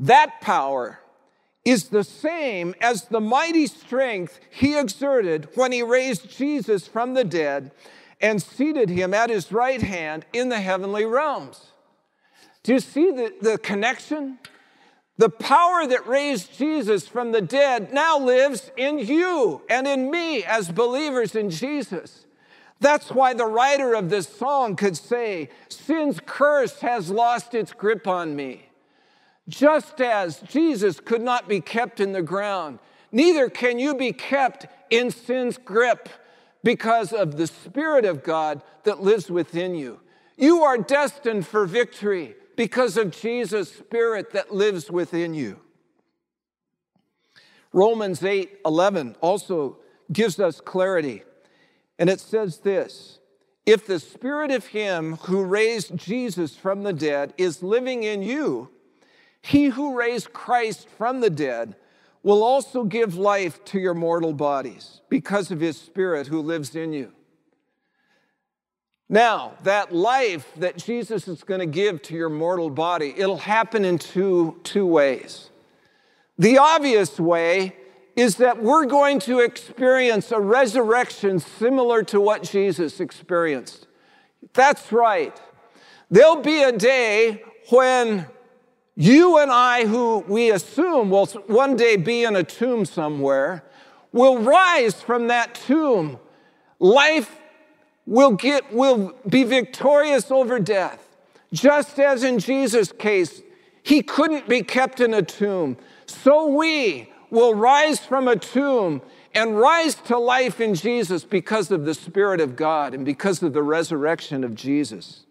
That 0.00 0.40
power 0.40 0.98
is 1.64 1.88
the 1.88 2.04
same 2.04 2.74
as 2.80 3.04
the 3.04 3.20
mighty 3.20 3.66
strength 3.66 4.40
he 4.50 4.76
exerted 4.76 5.48
when 5.54 5.72
he 5.72 5.82
raised 5.82 6.36
Jesus 6.36 6.88
from 6.88 7.14
the 7.14 7.24
dead 7.24 7.70
and 8.20 8.42
seated 8.42 8.88
him 8.88 9.14
at 9.14 9.30
his 9.30 9.52
right 9.52 9.82
hand 9.82 10.24
in 10.32 10.48
the 10.48 10.60
heavenly 10.60 11.04
realms. 11.04 11.72
Do 12.62 12.74
you 12.74 12.80
see 12.80 13.10
the, 13.10 13.32
the 13.40 13.58
connection? 13.58 14.38
The 15.18 15.28
power 15.28 15.86
that 15.86 16.06
raised 16.06 16.56
Jesus 16.56 17.06
from 17.06 17.32
the 17.32 17.40
dead 17.40 17.92
now 17.92 18.18
lives 18.18 18.70
in 18.76 18.98
you 18.98 19.62
and 19.68 19.86
in 19.86 20.10
me 20.10 20.44
as 20.44 20.70
believers 20.70 21.34
in 21.34 21.50
Jesus. 21.50 22.26
That's 22.80 23.10
why 23.10 23.34
the 23.34 23.46
writer 23.46 23.94
of 23.94 24.10
this 24.10 24.28
song 24.28 24.74
could 24.74 24.96
say, 24.96 25.50
Sin's 25.68 26.18
curse 26.24 26.80
has 26.80 27.10
lost 27.10 27.54
its 27.54 27.72
grip 27.72 28.08
on 28.08 28.34
me. 28.34 28.68
Just 29.48 30.00
as 30.00 30.40
Jesus 30.40 31.00
could 31.00 31.22
not 31.22 31.48
be 31.48 31.60
kept 31.60 32.00
in 32.00 32.12
the 32.12 32.22
ground, 32.22 32.78
neither 33.10 33.48
can 33.48 33.78
you 33.78 33.94
be 33.94 34.12
kept 34.12 34.66
in 34.90 35.10
sin's 35.10 35.58
grip 35.58 36.08
because 36.62 37.12
of 37.12 37.36
the 37.36 37.46
Spirit 37.46 38.04
of 38.04 38.22
God 38.22 38.62
that 38.84 39.02
lives 39.02 39.30
within 39.30 39.74
you. 39.74 40.00
You 40.36 40.62
are 40.62 40.78
destined 40.78 41.46
for 41.46 41.66
victory 41.66 42.36
because 42.56 42.96
of 42.96 43.10
Jesus' 43.10 43.72
Spirit 43.72 44.32
that 44.32 44.54
lives 44.54 44.90
within 44.90 45.34
you. 45.34 45.60
Romans 47.72 48.22
8 48.22 48.58
11 48.64 49.16
also 49.20 49.78
gives 50.12 50.38
us 50.38 50.60
clarity, 50.60 51.22
and 51.98 52.10
it 52.10 52.20
says 52.20 52.58
this 52.58 53.18
If 53.64 53.86
the 53.86 53.98
Spirit 53.98 54.50
of 54.50 54.66
Him 54.66 55.16
who 55.22 55.42
raised 55.42 55.96
Jesus 55.96 56.54
from 56.54 56.82
the 56.82 56.92
dead 56.92 57.32
is 57.38 57.62
living 57.62 58.02
in 58.02 58.22
you, 58.22 58.70
he 59.42 59.66
who 59.66 59.96
raised 59.96 60.32
Christ 60.32 60.88
from 60.96 61.20
the 61.20 61.30
dead 61.30 61.74
will 62.22 62.42
also 62.42 62.84
give 62.84 63.16
life 63.16 63.64
to 63.66 63.80
your 63.80 63.94
mortal 63.94 64.32
bodies 64.32 65.00
because 65.08 65.50
of 65.50 65.60
his 65.60 65.76
Spirit 65.76 66.28
who 66.28 66.40
lives 66.40 66.76
in 66.76 66.92
you. 66.92 67.12
Now, 69.08 69.58
that 69.64 69.92
life 69.92 70.50
that 70.56 70.78
Jesus 70.78 71.28
is 71.28 71.42
going 71.42 71.60
to 71.60 71.66
give 71.66 72.00
to 72.02 72.14
your 72.14 72.30
mortal 72.30 72.70
body, 72.70 73.12
it'll 73.16 73.36
happen 73.36 73.84
in 73.84 73.98
two, 73.98 74.58
two 74.62 74.86
ways. 74.86 75.50
The 76.38 76.58
obvious 76.58 77.20
way 77.20 77.76
is 78.16 78.36
that 78.36 78.62
we're 78.62 78.86
going 78.86 79.18
to 79.20 79.40
experience 79.40 80.32
a 80.32 80.40
resurrection 80.40 81.40
similar 81.40 82.02
to 82.04 82.20
what 82.20 82.42
Jesus 82.42 83.00
experienced. 83.00 83.86
That's 84.54 84.92
right. 84.92 85.38
There'll 86.10 86.42
be 86.42 86.62
a 86.62 86.72
day 86.72 87.42
when 87.70 88.26
you 88.94 89.38
and 89.38 89.50
I, 89.50 89.86
who 89.86 90.18
we 90.28 90.50
assume 90.50 91.10
will 91.10 91.26
one 91.26 91.76
day 91.76 91.96
be 91.96 92.24
in 92.24 92.36
a 92.36 92.42
tomb 92.42 92.84
somewhere, 92.84 93.64
will 94.12 94.38
rise 94.38 95.00
from 95.00 95.28
that 95.28 95.54
tomb. 95.54 96.18
Life 96.78 97.38
will, 98.06 98.32
get, 98.32 98.72
will 98.72 99.14
be 99.28 99.44
victorious 99.44 100.30
over 100.30 100.58
death. 100.58 101.08
Just 101.52 101.98
as 101.98 102.22
in 102.22 102.38
Jesus' 102.38 102.92
case, 102.92 103.42
he 103.82 104.02
couldn't 104.02 104.48
be 104.48 104.62
kept 104.62 105.00
in 105.00 105.14
a 105.14 105.22
tomb. 105.22 105.76
So 106.06 106.46
we 106.48 107.10
will 107.30 107.54
rise 107.54 107.98
from 107.98 108.28
a 108.28 108.36
tomb 108.36 109.02
and 109.34 109.58
rise 109.58 109.94
to 109.94 110.18
life 110.18 110.60
in 110.60 110.74
Jesus 110.74 111.24
because 111.24 111.70
of 111.70 111.84
the 111.84 111.94
Spirit 111.94 112.40
of 112.40 112.56
God 112.56 112.92
and 112.94 113.04
because 113.04 113.42
of 113.42 113.54
the 113.54 113.62
resurrection 113.62 114.44
of 114.44 114.54
Jesus. 114.54 115.24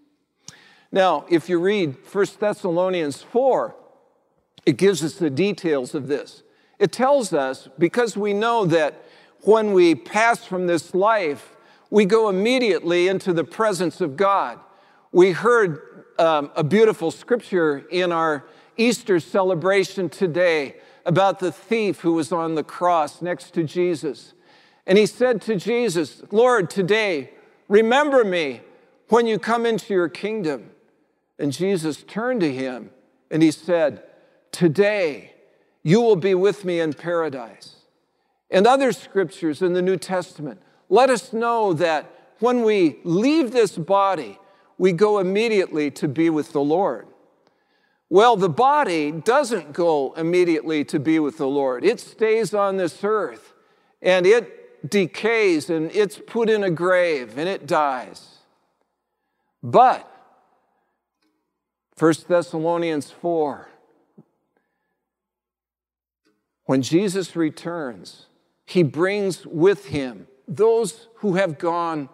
Now, 0.92 1.26
if 1.30 1.48
you 1.48 1.60
read 1.60 1.96
1 2.12 2.26
Thessalonians 2.40 3.22
4, 3.22 3.76
it 4.66 4.78
gives 4.78 5.04
us 5.04 5.16
the 5.16 5.30
details 5.30 5.96
of 5.96 6.08
this. 6.08 6.44
It 6.80 6.92
tells 6.92 7.34
us, 7.34 7.70
because 7.78 8.18
we 8.18 8.34
know 8.34 8.66
that 8.66 9.04
when 9.42 9.74
we 9.74 9.96
pass 9.96 10.44
from 10.46 10.68
this 10.68 10.94
life, 10.94 11.56
we 11.90 12.06
go 12.06 12.30
immediately 12.30 13.08
into 13.08 13.34
the 13.34 13.44
presence 13.44 14.02
of 14.02 14.18
God. 14.18 14.60
We 15.12 15.32
heard 15.32 16.06
um, 16.20 16.52
a 16.56 16.64
beautiful 16.64 17.12
scripture 17.12 17.86
in 17.90 18.12
our 18.12 18.46
Easter 18.78 19.20
celebration 19.20 20.10
today 20.10 20.76
about 21.06 21.40
the 21.40 21.52
thief 21.52 22.02
who 22.02 22.14
was 22.14 22.32
on 22.32 22.56
the 22.56 22.64
cross 22.64 23.22
next 23.22 23.54
to 23.54 23.64
Jesus. 23.64 24.34
And 24.86 24.98
he 24.98 25.06
said 25.06 25.42
to 25.44 25.56
Jesus, 25.56 26.22
Lord, 26.32 26.70
today, 26.70 27.32
remember 27.68 28.24
me 28.24 28.62
when 29.10 29.28
you 29.28 29.40
come 29.40 29.66
into 29.66 29.94
your 29.94 30.10
kingdom. 30.10 30.72
And 31.42 31.52
Jesus 31.52 32.04
turned 32.04 32.42
to 32.42 32.54
him 32.54 32.92
and 33.32 33.42
he 33.42 33.50
said, 33.50 34.04
Today 34.52 35.34
you 35.82 36.00
will 36.00 36.16
be 36.16 36.36
with 36.36 36.64
me 36.64 36.80
in 36.80 36.94
paradise. 36.94 37.78
And 38.52 38.68
other 38.68 38.92
scriptures 38.92 39.64
in 39.64 39.74
the 39.74 39.82
New 39.82 39.98
Testament 39.98 40.62
let 40.88 41.10
us 41.10 41.34
know 41.34 41.74
that 41.74 42.06
when 42.42 42.62
we 42.62 43.00
leave 43.04 43.54
this 43.54 43.76
body, 43.76 44.38
we 44.78 44.92
go 44.92 45.18
immediately 45.18 45.90
to 45.90 46.08
be 46.08 46.30
with 46.30 46.52
the 46.52 46.62
Lord. 46.62 47.08
Well, 48.08 48.36
the 48.36 48.48
body 48.48 49.12
doesn't 49.12 49.74
go 49.74 50.14
immediately 50.14 50.86
to 50.86 51.00
be 51.00 51.18
with 51.18 51.40
the 51.40 51.48
Lord. 51.48 51.84
It 51.84 52.00
stays 52.00 52.54
on 52.54 52.78
this 52.78 53.04
earth 53.04 53.54
and 54.00 54.28
it 54.28 54.88
decays 54.88 55.72
and 55.72 55.90
it's 55.92 56.20
put 56.20 56.52
in 56.52 56.64
a 56.64 56.70
grave 56.70 57.40
and 57.40 57.50
it 57.50 57.66
dies. 57.66 58.38
But 59.64 60.08
1 62.02 62.14
Thessalonians 62.28 63.12
4 63.12 63.70
when 66.66 66.82
Jesus 66.82 67.36
returns, 67.36 68.26
he 68.66 68.82
brings 68.82 69.46
with 69.46 69.86
him 69.86 70.26
those 70.48 71.10
who 71.18 71.36
have 71.36 71.60
gone 71.60 72.10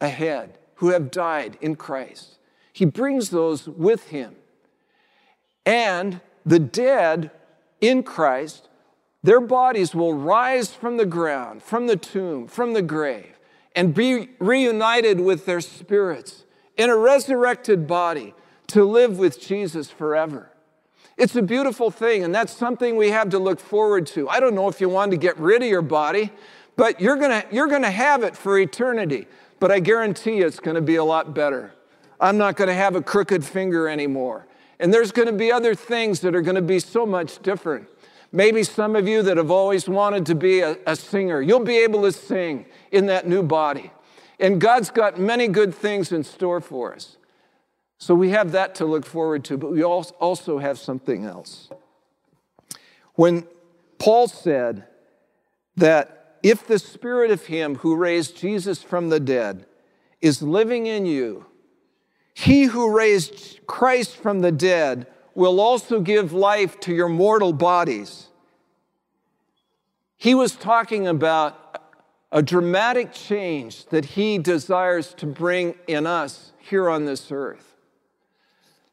ahead, 0.00 0.56
who 0.76 0.88
have 0.88 1.10
died 1.10 1.58
in 1.60 1.76
Christ. 1.76 2.38
He 2.72 2.86
brings 2.86 3.28
those 3.28 3.68
with 3.68 4.08
him. 4.08 4.36
And 5.66 6.22
the 6.46 6.58
dead 6.58 7.30
in 7.82 8.02
Christ, 8.02 8.70
their 9.22 9.42
bodies 9.42 9.94
will 9.94 10.14
rise 10.14 10.72
from 10.72 10.96
the 10.96 11.04
ground, 11.04 11.62
from 11.62 11.88
the 11.88 11.96
tomb, 11.96 12.46
from 12.46 12.72
the 12.72 12.80
grave, 12.80 13.38
and 13.76 13.92
be 13.92 14.30
reunited 14.38 15.20
with 15.20 15.44
their 15.44 15.60
spirits 15.60 16.46
in 16.78 16.88
a 16.88 16.96
resurrected 16.96 17.86
body 17.86 18.32
to 18.72 18.84
live 18.84 19.18
with 19.18 19.40
Jesus 19.40 19.90
forever. 19.90 20.50
It's 21.16 21.36
a 21.36 21.42
beautiful 21.42 21.90
thing, 21.90 22.24
and 22.24 22.34
that's 22.34 22.52
something 22.52 22.96
we 22.96 23.10
have 23.10 23.30
to 23.30 23.38
look 23.38 23.60
forward 23.60 24.06
to. 24.08 24.28
I 24.28 24.40
don't 24.40 24.54
know 24.54 24.68
if 24.68 24.80
you 24.80 24.88
want 24.88 25.10
to 25.10 25.16
get 25.16 25.38
rid 25.38 25.62
of 25.62 25.68
your 25.68 25.82
body, 25.82 26.30
but 26.76 27.00
you're 27.00 27.16
gonna, 27.16 27.44
you're 27.50 27.68
gonna 27.68 27.90
have 27.90 28.22
it 28.22 28.36
for 28.36 28.58
eternity. 28.58 29.26
But 29.58 29.70
I 29.70 29.80
guarantee 29.80 30.36
you 30.36 30.46
it's 30.46 30.60
gonna 30.60 30.80
be 30.80 30.96
a 30.96 31.04
lot 31.04 31.34
better. 31.34 31.74
I'm 32.18 32.38
not 32.38 32.56
gonna 32.56 32.74
have 32.74 32.96
a 32.96 33.02
crooked 33.02 33.44
finger 33.44 33.86
anymore. 33.88 34.46
And 34.78 34.94
there's 34.94 35.12
gonna 35.12 35.32
be 35.32 35.52
other 35.52 35.74
things 35.74 36.20
that 36.20 36.34
are 36.34 36.40
gonna 36.40 36.62
be 36.62 36.78
so 36.78 37.04
much 37.04 37.42
different. 37.42 37.86
Maybe 38.32 38.62
some 38.62 38.96
of 38.96 39.06
you 39.06 39.22
that 39.22 39.36
have 39.36 39.50
always 39.50 39.88
wanted 39.88 40.24
to 40.26 40.34
be 40.34 40.60
a, 40.60 40.78
a 40.86 40.96
singer, 40.96 41.42
you'll 41.42 41.60
be 41.60 41.78
able 41.78 42.02
to 42.02 42.12
sing 42.12 42.64
in 42.92 43.06
that 43.06 43.28
new 43.28 43.42
body. 43.42 43.90
And 44.38 44.58
God's 44.58 44.90
got 44.90 45.18
many 45.18 45.48
good 45.48 45.74
things 45.74 46.12
in 46.12 46.24
store 46.24 46.62
for 46.62 46.94
us. 46.94 47.18
So 48.00 48.14
we 48.14 48.30
have 48.30 48.52
that 48.52 48.74
to 48.76 48.86
look 48.86 49.04
forward 49.04 49.44
to, 49.44 49.58
but 49.58 49.70
we 49.70 49.84
also 49.84 50.58
have 50.58 50.78
something 50.78 51.26
else. 51.26 51.68
When 53.14 53.46
Paul 53.98 54.26
said 54.26 54.86
that 55.76 56.38
if 56.42 56.66
the 56.66 56.78
spirit 56.78 57.30
of 57.30 57.46
him 57.46 57.74
who 57.76 57.94
raised 57.94 58.38
Jesus 58.38 58.82
from 58.82 59.10
the 59.10 59.20
dead 59.20 59.66
is 60.22 60.40
living 60.40 60.86
in 60.86 61.04
you, 61.04 61.44
he 62.32 62.64
who 62.64 62.96
raised 62.96 63.60
Christ 63.66 64.16
from 64.16 64.40
the 64.40 64.52
dead 64.52 65.06
will 65.34 65.60
also 65.60 66.00
give 66.00 66.32
life 66.32 66.80
to 66.80 66.94
your 66.94 67.08
mortal 67.08 67.52
bodies. 67.52 68.28
He 70.16 70.34
was 70.34 70.56
talking 70.56 71.06
about 71.06 71.82
a 72.32 72.40
dramatic 72.40 73.12
change 73.12 73.84
that 73.86 74.06
he 74.06 74.38
desires 74.38 75.12
to 75.18 75.26
bring 75.26 75.74
in 75.86 76.06
us 76.06 76.52
here 76.58 76.88
on 76.88 77.04
this 77.04 77.30
earth. 77.30 77.69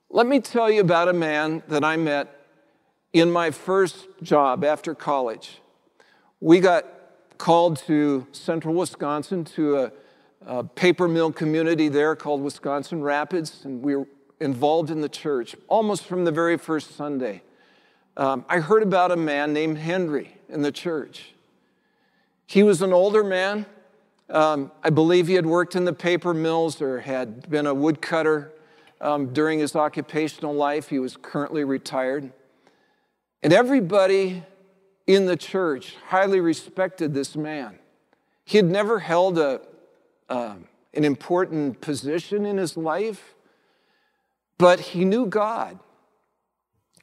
Let 0.10 0.26
me 0.26 0.40
tell 0.40 0.72
you 0.72 0.80
about 0.80 1.10
a 1.10 1.14
man 1.14 1.64
that 1.68 1.84
I 1.84 1.98
met 1.98 2.34
in 3.12 3.30
my 3.30 3.52
first 3.52 4.08
job 4.24 4.64
after 4.64 4.96
college. 4.96 5.60
We 6.40 6.62
got 6.62 6.86
called 7.38 7.78
to 7.88 8.26
central 8.32 8.74
Wisconsin 8.74 9.44
to 9.44 9.78
a, 9.78 9.92
a, 10.46 10.64
paper 10.64 11.10
mill 11.10 11.34
community 11.34 11.90
there 11.90 12.16
called 12.16 12.42
Wisconsin 12.42 13.04
Rapids, 13.04 13.66
and 13.66 13.82
we 13.82 13.98
were 13.98 14.08
involved 14.40 14.92
in 14.92 15.02
the 15.02 15.10
church 15.10 15.58
almost 15.68 16.06
from 16.06 16.24
the 16.24 16.32
very 16.32 16.58
first 16.58 16.96
Sunday. 16.96 17.42
Um, 18.16 18.46
I 18.48 18.60
heard 18.60 18.84
about 18.84 19.12
a 19.12 19.18
man 19.18 19.52
named 19.52 19.78
Henry 19.78 20.38
in 20.48 20.62
the 20.62 20.72
church. 20.72 21.34
He 22.46 22.64
was 22.64 22.82
an 22.82 22.94
older 22.94 23.26
man. 23.26 23.66
Um, 24.30 24.72
I 24.82 24.90
believe 24.90 25.28
he 25.28 25.34
had 25.34 25.46
worked 25.46 25.76
in 25.76 25.84
the 25.84 25.92
paper 25.92 26.34
mills 26.34 26.82
or 26.82 27.02
had 27.02 27.50
been 27.50 27.68
a 27.68 27.74
woodcutter 27.74 28.54
um, 29.02 29.34
during 29.34 29.60
his 29.60 29.76
occupational 29.76 30.54
life. 30.54 30.90
He 30.90 31.00
was 31.00 31.18
currently 31.18 31.64
retired. 31.64 32.32
And 33.44 33.54
everybody 33.54 34.44
in 35.06 35.26
the 35.26 35.38
church 35.38 35.96
highly 36.08 36.40
respected 36.40 37.14
this 37.14 37.36
man. 37.36 37.80
He 38.44 38.58
had 38.58 38.66
never 38.66 39.00
held 39.00 39.38
a, 39.38 39.62
uh, 40.30 40.56
an 40.94 41.04
important 41.04 41.82
position 41.82 42.46
in 42.46 42.58
his 42.58 42.78
life, 42.78 43.36
but 44.58 44.80
he 44.80 45.06
knew 45.06 45.26
God 45.26 45.80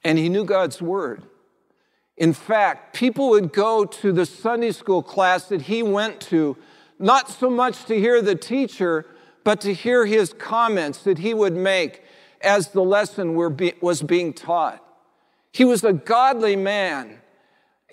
and 0.03 0.17
he 0.17 0.29
knew 0.29 0.43
God's 0.43 0.81
word. 0.81 1.23
In 2.17 2.31
fact, 2.31 2.95
people 2.95 3.29
would 3.29 3.51
go 3.51 3.85
to 3.85 4.11
the 4.11 4.25
Sunday 4.25 4.71
school 4.71 5.03
class 5.03 5.49
that 5.49 5.63
he 5.63 5.83
went 5.83 6.21
to, 6.21 6.55
not 6.97 7.29
so 7.29 7.49
much 7.49 7.85
to 7.85 7.99
hear 7.99 8.21
the 8.21 8.35
teacher, 8.35 9.05
but 9.45 9.61
to 9.61 9.73
hear 9.73 10.05
his 10.05 10.33
comments 10.33 11.03
that 11.03 11.19
he 11.19 11.33
would 11.33 11.55
make 11.55 12.03
as 12.41 12.69
the 12.69 12.81
lesson 12.81 13.35
was 13.35 14.01
being 14.01 14.33
taught. 14.33 14.83
He 15.53 15.63
was 15.63 15.85
a 15.85 15.93
godly 15.93 16.57
man 16.57 17.19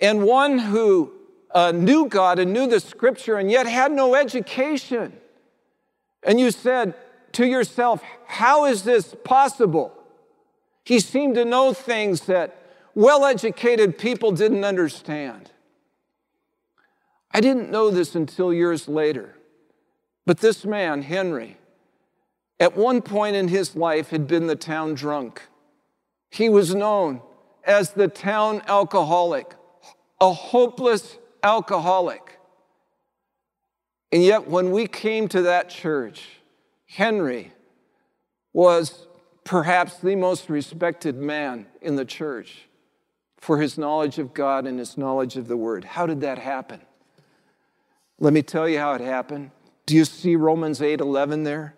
and 0.01 0.23
one 0.23 0.57
who 0.57 1.13
uh, 1.51 1.71
knew 1.71 2.07
God 2.07 2.39
and 2.39 2.51
knew 2.51 2.67
the 2.67 2.79
scripture 2.79 3.37
and 3.37 3.49
yet 3.49 3.67
had 3.67 3.91
no 3.91 4.15
education. 4.15 5.13
And 6.23 6.39
you 6.39 6.49
said 6.49 6.95
to 7.33 7.45
yourself, 7.45 8.01
How 8.25 8.65
is 8.65 8.83
this 8.83 9.15
possible? 9.23 9.93
He 10.83 10.99
seemed 10.99 11.35
to 11.35 11.45
know 11.45 11.71
things 11.71 12.21
that 12.21 12.57
well 12.95 13.25
educated 13.25 13.99
people 13.99 14.31
didn't 14.31 14.63
understand. 14.63 15.51
I 17.31 17.41
didn't 17.41 17.69
know 17.69 17.91
this 17.91 18.15
until 18.15 18.51
years 18.51 18.87
later. 18.87 19.35
But 20.25 20.39
this 20.39 20.65
man, 20.65 21.01
Henry, 21.01 21.57
at 22.59 22.77
one 22.77 23.01
point 23.01 23.35
in 23.35 23.47
his 23.49 23.75
life 23.75 24.09
had 24.09 24.27
been 24.27 24.47
the 24.47 24.55
town 24.55 24.93
drunk. 24.93 25.41
He 26.31 26.49
was 26.49 26.73
known 26.73 27.21
as 27.63 27.91
the 27.91 28.07
town 28.07 28.61
alcoholic, 28.67 29.53
a 30.21 30.31
hopeless 30.31 31.17
alcoholic. 31.43 32.39
And 34.11 34.23
yet, 34.23 34.47
when 34.47 34.71
we 34.71 34.87
came 34.87 35.27
to 35.29 35.41
that 35.43 35.69
church, 35.69 36.29
Henry 36.85 37.51
was 38.53 39.07
perhaps 39.43 39.97
the 39.97 40.15
most 40.15 40.49
respected 40.49 41.15
man 41.15 41.65
in 41.81 41.95
the 41.95 42.05
church 42.05 42.67
for 43.39 43.59
his 43.59 43.77
knowledge 43.77 44.19
of 44.19 44.33
God 44.33 44.65
and 44.67 44.79
his 44.79 44.97
knowledge 44.97 45.35
of 45.35 45.47
the 45.47 45.57
Word. 45.57 45.83
How 45.83 46.05
did 46.05 46.21
that 46.21 46.37
happen? 46.37 46.79
Let 48.19 48.31
me 48.31 48.41
tell 48.41 48.69
you 48.69 48.79
how 48.79 48.93
it 48.93 49.01
happened. 49.01 49.51
Do 49.85 49.95
you 49.95 50.05
see 50.05 50.35
Romans 50.35 50.81
8 50.81 51.01
11 51.01 51.43
there? 51.43 51.75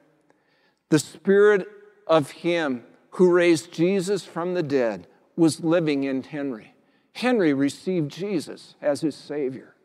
The 0.89 0.99
spirit 0.99 1.67
of 2.07 2.31
him 2.31 2.83
who 3.11 3.31
raised 3.31 3.71
Jesus 3.71 4.23
from 4.25 4.53
the 4.53 4.63
dead 4.63 5.07
was 5.35 5.63
living 5.63 6.03
in 6.03 6.23
Henry. 6.23 6.75
Henry 7.13 7.53
received 7.53 8.11
Jesus 8.11 8.75
as 8.81 9.01
his 9.01 9.15
Savior. 9.15 9.75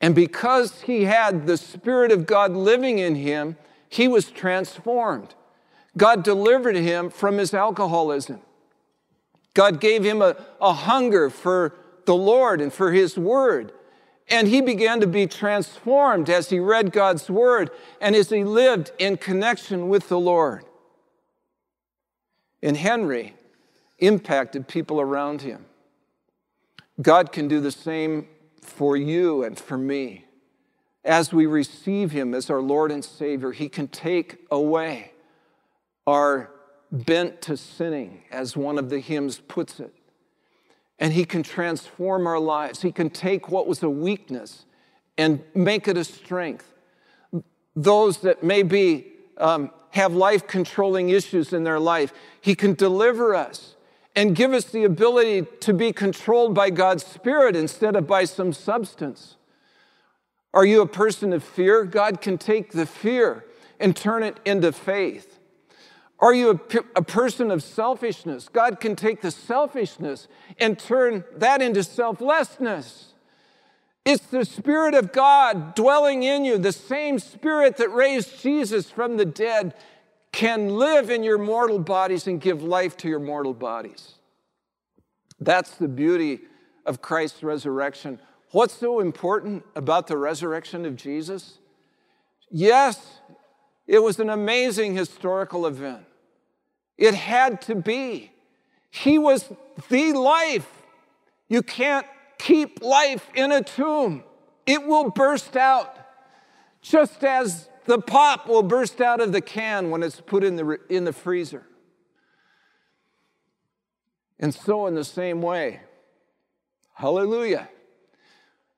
And 0.00 0.14
because 0.14 0.82
he 0.82 1.04
had 1.04 1.46
the 1.46 1.56
Spirit 1.56 2.12
of 2.12 2.26
God 2.26 2.52
living 2.52 2.98
in 2.98 3.14
him, 3.14 3.56
he 3.88 4.08
was 4.08 4.30
transformed. 4.30 5.34
God 5.96 6.22
delivered 6.22 6.76
him 6.76 7.10
from 7.10 7.38
his 7.38 7.54
alcoholism. 7.54 8.40
God 9.54 9.80
gave 9.80 10.04
him 10.04 10.20
a, 10.20 10.36
a 10.60 10.72
hunger 10.72 11.30
for 11.30 11.74
the 12.04 12.14
Lord 12.14 12.60
and 12.60 12.72
for 12.72 12.92
his 12.92 13.16
word. 13.16 13.72
And 14.28 14.48
he 14.48 14.60
began 14.60 15.00
to 15.00 15.06
be 15.06 15.26
transformed 15.26 16.28
as 16.28 16.50
he 16.50 16.58
read 16.58 16.92
God's 16.92 17.30
word 17.30 17.70
and 18.00 18.16
as 18.16 18.30
he 18.30 18.42
lived 18.42 18.90
in 18.98 19.16
connection 19.16 19.88
with 19.88 20.08
the 20.08 20.18
Lord. 20.18 20.64
And 22.62 22.76
Henry 22.76 23.34
impacted 23.98 24.66
people 24.66 25.00
around 25.00 25.42
him. 25.42 25.66
God 27.00 27.30
can 27.30 27.46
do 27.46 27.60
the 27.60 27.70
same 27.70 28.26
for 28.60 28.96
you 28.96 29.44
and 29.44 29.58
for 29.58 29.78
me. 29.78 30.24
As 31.04 31.32
we 31.32 31.46
receive 31.46 32.10
him 32.10 32.34
as 32.34 32.50
our 32.50 32.60
Lord 32.60 32.90
and 32.90 33.04
Savior, 33.04 33.52
he 33.52 33.68
can 33.68 33.86
take 33.86 34.44
away 34.50 35.12
our 36.06 36.50
bent 36.90 37.40
to 37.42 37.56
sinning, 37.56 38.22
as 38.30 38.56
one 38.56 38.78
of 38.78 38.90
the 38.90 38.98
hymns 38.98 39.38
puts 39.38 39.80
it. 39.80 39.94
And 40.98 41.12
He 41.12 41.24
can 41.24 41.42
transform 41.42 42.26
our 42.26 42.38
lives. 42.38 42.82
He 42.82 42.92
can 42.92 43.10
take 43.10 43.50
what 43.50 43.66
was 43.66 43.82
a 43.82 43.90
weakness 43.90 44.64
and 45.18 45.42
make 45.54 45.88
it 45.88 45.96
a 45.96 46.04
strength. 46.04 46.72
Those 47.74 48.18
that 48.18 48.42
maybe 48.42 49.12
um, 49.38 49.70
have 49.90 50.14
life 50.14 50.46
controlling 50.46 51.10
issues 51.10 51.52
in 51.52 51.64
their 51.64 51.80
life. 51.80 52.12
He 52.40 52.54
can 52.54 52.74
deliver 52.74 53.34
us 53.34 53.76
and 54.14 54.34
give 54.34 54.52
us 54.52 54.64
the 54.64 54.84
ability 54.84 55.46
to 55.60 55.74
be 55.74 55.92
controlled 55.92 56.54
by 56.54 56.70
God's 56.70 57.04
Spirit 57.04 57.56
instead 57.56 57.96
of 57.96 58.06
by 58.06 58.24
some 58.24 58.52
substance. 58.52 59.36
Are 60.54 60.64
you 60.64 60.80
a 60.80 60.86
person 60.86 61.32
of 61.32 61.44
fear? 61.44 61.84
God 61.84 62.20
can 62.20 62.38
take 62.38 62.72
the 62.72 62.86
fear 62.86 63.44
and 63.78 63.94
turn 63.94 64.22
it 64.22 64.40
into 64.44 64.72
faith. 64.72 65.38
Are 66.18 66.32
you 66.32 66.50
a, 66.50 66.78
a, 66.96 67.02
person 67.02 67.50
of 67.50 67.62
selfishness? 67.62 68.48
God 68.48 68.80
can 68.80 68.96
take 68.96 69.20
the 69.20 69.30
selfishness 69.30 70.28
and 70.58 70.78
turn 70.78 71.24
that 71.36 71.60
into 71.60 71.84
selflessness. 71.84 73.12
It's 74.04 74.26
the 74.26 74.44
Spirit 74.44 74.94
of 74.94 75.12
God 75.12 75.74
dwelling 75.74 76.22
in 76.22 76.44
you, 76.44 76.56
the 76.56 76.72
same 76.72 77.18
Spirit 77.18 77.76
that 77.76 77.92
raised 77.92 78.40
Jesus 78.40 78.90
from 78.90 79.18
the 79.18 79.26
dead 79.26 79.74
can 80.32 80.76
live 80.76 81.10
in 81.10 81.22
your 81.22 81.38
mortal 81.38 81.78
bodies 81.78 82.26
and 82.26 82.40
give 82.40 82.62
life 82.62 82.96
to 82.98 83.08
your 83.08 83.20
mortal 83.20 83.54
bodies. 83.54 84.14
That's 85.40 85.72
the 85.72 85.88
beauty 85.88 86.40
of 86.86 87.02
Christ's 87.02 87.42
resurrection. 87.42 88.20
What's 88.52 88.74
so 88.74 89.00
important 89.00 89.64
about 89.74 90.06
the 90.06 90.16
resurrection 90.16 90.86
of 90.86 90.96
Jesus? 90.96 91.58
Yes, 92.50 93.20
it 93.86 94.02
was 94.02 94.18
an 94.18 94.30
amazing 94.30 94.94
historical 94.94 95.66
event. 95.66 96.04
It 96.98 97.14
had 97.14 97.60
to 97.62 97.74
be. 97.74 98.32
He 98.90 99.18
was 99.18 99.50
the 99.88 100.12
life. 100.12 100.68
You 101.48 101.62
can't 101.62 102.06
keep 102.38 102.82
life 102.82 103.28
in 103.34 103.52
a 103.52 103.62
tomb, 103.62 104.22
it 104.66 104.86
will 104.86 105.10
burst 105.10 105.56
out, 105.56 105.96
just 106.82 107.24
as 107.24 107.68
the 107.86 107.98
pop 107.98 108.48
will 108.48 108.62
burst 108.62 109.00
out 109.00 109.20
of 109.20 109.32
the 109.32 109.40
can 109.40 109.90
when 109.90 110.02
it's 110.02 110.20
put 110.20 110.42
in 110.42 110.56
the, 110.56 110.78
in 110.88 111.04
the 111.04 111.12
freezer. 111.12 111.64
And 114.38 114.54
so, 114.54 114.86
in 114.86 114.94
the 114.94 115.04
same 115.04 115.40
way, 115.40 115.80
hallelujah, 116.94 117.68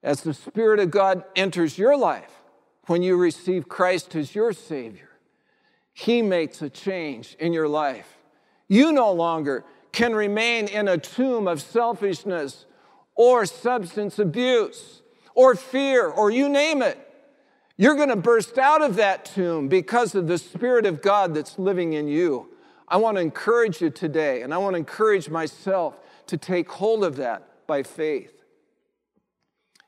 as 0.03 0.21
the 0.21 0.35
Spirit 0.35 0.79
of 0.79 0.91
God 0.91 1.25
enters 1.35 1.77
your 1.77 1.97
life, 1.97 2.31
when 2.89 3.03
you 3.03 3.17
receive 3.17 3.69
Christ 3.69 4.15
as 4.17 4.35
your 4.35 4.53
Savior, 4.53 5.11
He 5.93 6.23
makes 6.23 6.63
a 6.63 6.71
change 6.71 7.37
in 7.39 7.53
your 7.53 7.69
life. 7.69 8.19
You 8.67 8.93
no 8.93 9.13
longer 9.13 9.65
can 9.93 10.15
remain 10.15 10.69
in 10.69 10.89
a 10.89 10.99
tomb 10.99 11.49
of 11.49 11.61
selfishness 11.61 12.67
or 13.15 13.47
substance 13.47 14.19
abuse 14.19 15.03
or 15.35 15.55
fear 15.55 16.07
or 16.07 16.31
you 16.31 16.49
name 16.49 16.83
it. 16.83 16.99
You're 17.77 17.95
going 17.95 18.09
to 18.09 18.17
burst 18.17 18.59
out 18.59 18.83
of 18.83 18.97
that 18.97 19.25
tomb 19.25 19.69
because 19.69 20.15
of 20.15 20.27
the 20.27 20.39
Spirit 20.39 20.85
of 20.85 21.01
God 21.01 21.35
that's 21.35 21.59
living 21.59 21.93
in 21.93 22.09
you. 22.09 22.49
I 22.89 22.97
want 22.97 23.19
to 23.19 23.21
encourage 23.21 23.81
you 23.81 23.91
today, 23.91 24.43
and 24.43 24.53
I 24.53 24.59
want 24.59 24.75
to 24.75 24.79
encourage 24.79 25.29
myself 25.29 26.01
to 26.27 26.37
take 26.37 26.71
hold 26.71 27.05
of 27.05 27.17
that 27.17 27.67
by 27.67 27.83
faith. 27.83 28.43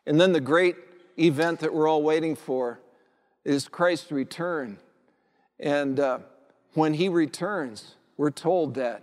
And 0.06 0.20
then 0.20 0.32
the 0.32 0.40
great 0.40 0.76
event 1.18 1.60
that 1.60 1.74
we're 1.74 1.88
all 1.88 2.02
waiting 2.02 2.36
for 2.36 2.78
is 3.44 3.68
Christ's 3.68 4.12
return. 4.12 4.78
And 5.58 5.98
uh, 5.98 6.18
when 6.74 6.94
he 6.94 7.08
returns, 7.08 7.96
we're 8.16 8.30
told 8.30 8.74
that 8.74 9.02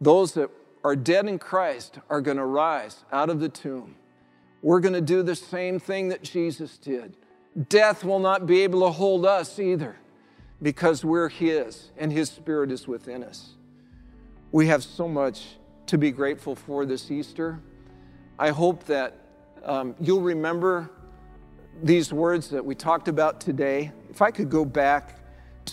those 0.00 0.34
that 0.34 0.50
are 0.84 0.96
dead 0.96 1.26
in 1.26 1.38
Christ 1.38 1.98
are 2.08 2.20
going 2.20 2.36
to 2.36 2.44
rise 2.44 3.04
out 3.12 3.30
of 3.30 3.40
the 3.40 3.48
tomb. 3.48 3.96
We're 4.62 4.80
going 4.80 4.94
to 4.94 5.00
do 5.00 5.22
the 5.22 5.36
same 5.36 5.78
thing 5.78 6.08
that 6.08 6.22
Jesus 6.22 6.78
did. 6.78 7.16
Death 7.68 8.04
will 8.04 8.18
not 8.18 8.46
be 8.46 8.62
able 8.62 8.80
to 8.80 8.90
hold 8.90 9.26
us 9.26 9.58
either 9.58 9.96
because 10.62 11.04
we're 11.04 11.28
His 11.28 11.90
and 11.96 12.12
His 12.12 12.30
Spirit 12.30 12.70
is 12.70 12.86
within 12.86 13.22
us. 13.22 13.54
We 14.52 14.68
have 14.68 14.82
so 14.82 15.08
much 15.08 15.56
to 15.86 15.98
be 15.98 16.10
grateful 16.10 16.54
for 16.54 16.86
this 16.86 17.10
Easter. 17.10 17.60
I 18.38 18.50
hope 18.50 18.84
that 18.84 19.16
um, 19.64 19.94
you'll 20.00 20.22
remember 20.22 20.90
these 21.82 22.12
words 22.12 22.48
that 22.50 22.64
we 22.64 22.74
talked 22.74 23.08
about 23.08 23.40
today. 23.40 23.92
If 24.10 24.22
I 24.22 24.30
could 24.30 24.50
go 24.50 24.64
back 24.64 25.20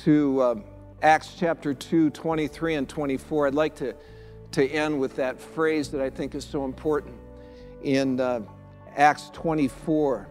to 0.03 0.41
uh, 0.41 0.55
Acts 1.01 1.35
chapter 1.37 1.73
2, 1.73 2.11
23 2.11 2.75
and 2.75 2.89
24, 2.89 3.47
I'd 3.47 3.53
like 3.53 3.75
to, 3.75 3.95
to 4.51 4.67
end 4.67 4.99
with 4.99 5.15
that 5.15 5.39
phrase 5.39 5.89
that 5.89 6.01
I 6.01 6.09
think 6.09 6.35
is 6.35 6.45
so 6.45 6.65
important 6.65 7.15
in 7.83 8.19
uh, 8.19 8.41
Acts 8.95 9.29
24. 9.33 10.27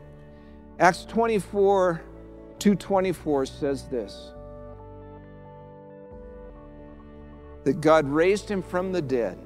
Acts 0.78 1.04
24, 1.04 2.02
224 2.58 3.46
says 3.46 3.88
this 3.88 4.30
that 7.64 7.80
God 7.80 8.06
raised 8.06 8.46
him 8.46 8.62
from 8.62 8.92
the 8.92 9.00
dead, 9.00 9.38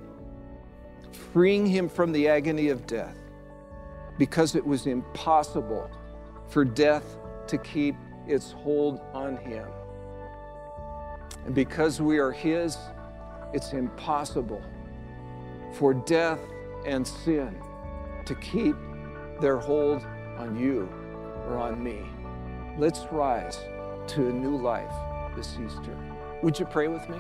freeing 1.32 1.64
him 1.64 1.88
from 1.88 2.10
the 2.10 2.26
agony 2.26 2.68
of 2.68 2.84
death, 2.84 3.16
because 4.18 4.56
it 4.56 4.66
was 4.66 4.88
impossible 4.88 5.88
for 6.48 6.64
death 6.64 7.16
to 7.46 7.58
keep 7.58 7.94
its 8.26 8.52
hold 8.52 9.00
on 9.12 9.37
him. 9.37 9.66
And 11.46 11.54
because 11.54 12.00
we 12.00 12.18
are 12.18 12.32
his, 12.32 12.76
it's 13.52 13.72
impossible 13.72 14.62
for 15.72 15.94
death 15.94 16.40
and 16.87 17.06
sin 17.06 17.56
to 18.26 18.34
keep 18.37 18.76
their 19.40 19.58
hold 19.58 20.02
on 20.37 20.58
you 20.58 20.88
or 21.46 21.58
on 21.58 21.82
me. 21.82 22.00
Let's 22.78 23.04
rise 23.11 23.58
to 24.08 24.28
a 24.28 24.32
new 24.32 24.56
life 24.56 24.92
this 25.37 25.56
Easter. 25.64 25.96
Would 26.42 26.58
you 26.58 26.66
pray 26.66 26.88
with 26.88 27.08
me? 27.08 27.18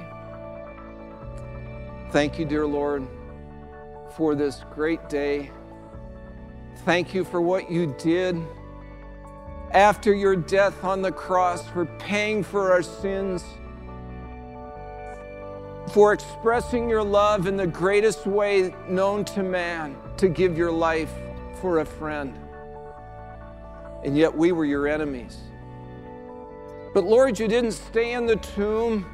Thank 2.10 2.38
you, 2.38 2.44
dear 2.44 2.66
Lord, 2.66 3.06
for 4.16 4.34
this 4.34 4.64
great 4.74 5.08
day. 5.08 5.50
Thank 6.84 7.14
you 7.14 7.24
for 7.24 7.40
what 7.40 7.70
you 7.70 7.94
did 7.98 8.40
after 9.72 10.14
your 10.14 10.36
death 10.36 10.82
on 10.84 11.02
the 11.02 11.12
cross, 11.12 11.66
for 11.68 11.84
paying 11.98 12.42
for 12.42 12.72
our 12.72 12.82
sins, 12.82 13.44
for 15.92 16.12
expressing 16.12 16.88
your 16.88 17.02
love 17.02 17.46
in 17.46 17.56
the 17.56 17.66
greatest 17.66 18.26
way 18.26 18.74
known 18.88 19.24
to 19.24 19.42
man, 19.42 19.96
to 20.16 20.28
give 20.28 20.56
your 20.56 20.72
life 20.72 21.12
for 21.60 21.80
a 21.80 21.84
friend. 21.84 22.38
And 24.04 24.16
yet 24.16 24.34
we 24.34 24.52
were 24.52 24.64
your 24.64 24.86
enemies. 24.86 25.38
But 26.94 27.04
Lord, 27.04 27.38
you 27.38 27.48
didn't 27.48 27.72
stay 27.72 28.12
in 28.12 28.26
the 28.26 28.36
tomb 28.36 29.06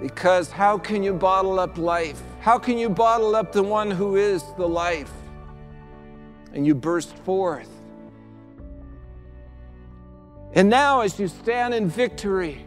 because 0.00 0.50
how 0.50 0.78
can 0.78 1.02
you 1.02 1.12
bottle 1.12 1.58
up 1.58 1.78
life? 1.78 2.22
How 2.40 2.58
can 2.58 2.78
you 2.78 2.88
bottle 2.88 3.34
up 3.34 3.52
the 3.52 3.62
one 3.62 3.90
who 3.90 4.16
is 4.16 4.44
the 4.56 4.68
life? 4.68 5.12
And 6.52 6.66
you 6.66 6.74
burst 6.74 7.14
forth. 7.18 7.68
And 10.56 10.70
now, 10.70 11.02
as 11.02 11.20
you 11.20 11.28
stand 11.28 11.74
in 11.74 11.86
victory, 11.86 12.64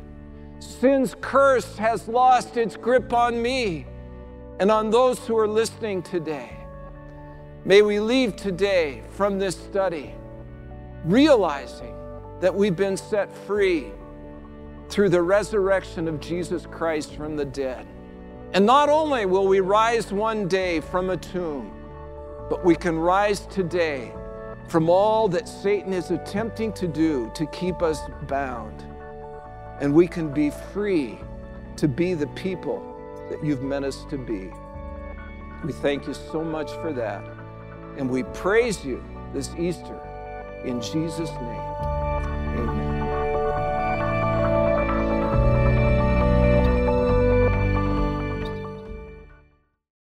sin's 0.60 1.16
curse 1.22 1.76
has 1.78 2.08
lost 2.08 2.56
its 2.56 2.78
grip 2.78 3.12
on 3.14 3.42
me 3.42 3.88
and 4.60 4.70
on 4.70 4.92
those 4.92 5.18
who 5.26 5.36
are 5.36 5.48
listening 5.48 6.04
today. 6.04 6.56
May 7.66 7.82
we 7.82 8.00
leave 8.00 8.36
today 8.36 9.02
from 9.10 9.40
this 9.40 9.58
study 9.58 10.14
realizing 11.04 11.96
that 12.42 12.54
we've 12.54 12.76
been 12.76 12.96
set 12.96 13.36
free 13.48 13.88
through 14.90 15.10
the 15.10 15.22
resurrection 15.24 16.08
of 16.08 16.20
Jesus 16.20 16.68
Christ 16.68 17.16
from 17.16 17.36
the 17.36 17.46
dead. 17.46 17.88
And 18.54 18.68
not 18.68 18.90
only 18.90 19.26
will 19.26 19.48
we 19.48 19.62
rise 19.62 20.14
one 20.14 20.48
day 20.48 20.80
from 20.80 21.10
a 21.10 21.18
tomb, 21.18 21.74
but 22.52 22.64
we 22.64 22.76
can 22.76 23.00
rise 23.00 23.48
today 23.48 24.14
from 24.70 24.88
all 24.88 25.28
that 25.28 25.48
Satan 25.48 25.94
is 25.94 26.12
attempting 26.12 26.72
to 26.74 26.88
do 26.88 27.32
to 27.34 27.46
keep 27.48 27.82
us 27.82 28.00
bound. 28.28 28.86
And 29.82 29.94
we 29.94 30.08
can 30.08 30.32
be 30.32 30.52
free 30.52 31.18
to 31.78 31.88
be 31.88 32.14
the 32.14 32.28
people 32.28 32.86
that 33.30 33.44
you've 33.44 33.64
meant 33.64 33.86
us 33.86 34.06
to 34.12 34.18
be. 34.18 34.52
We 35.66 35.74
thank 35.74 36.06
you 36.06 36.14
so 36.14 36.44
much 36.44 36.72
for 36.84 36.94
that. 36.94 37.24
And 37.98 38.10
we 38.10 38.24
praise 38.24 38.86
you 38.86 39.04
this 39.34 39.50
Easter 39.58 40.00
in 40.64 40.82
Jesus' 40.82 41.32
name. 41.32 41.89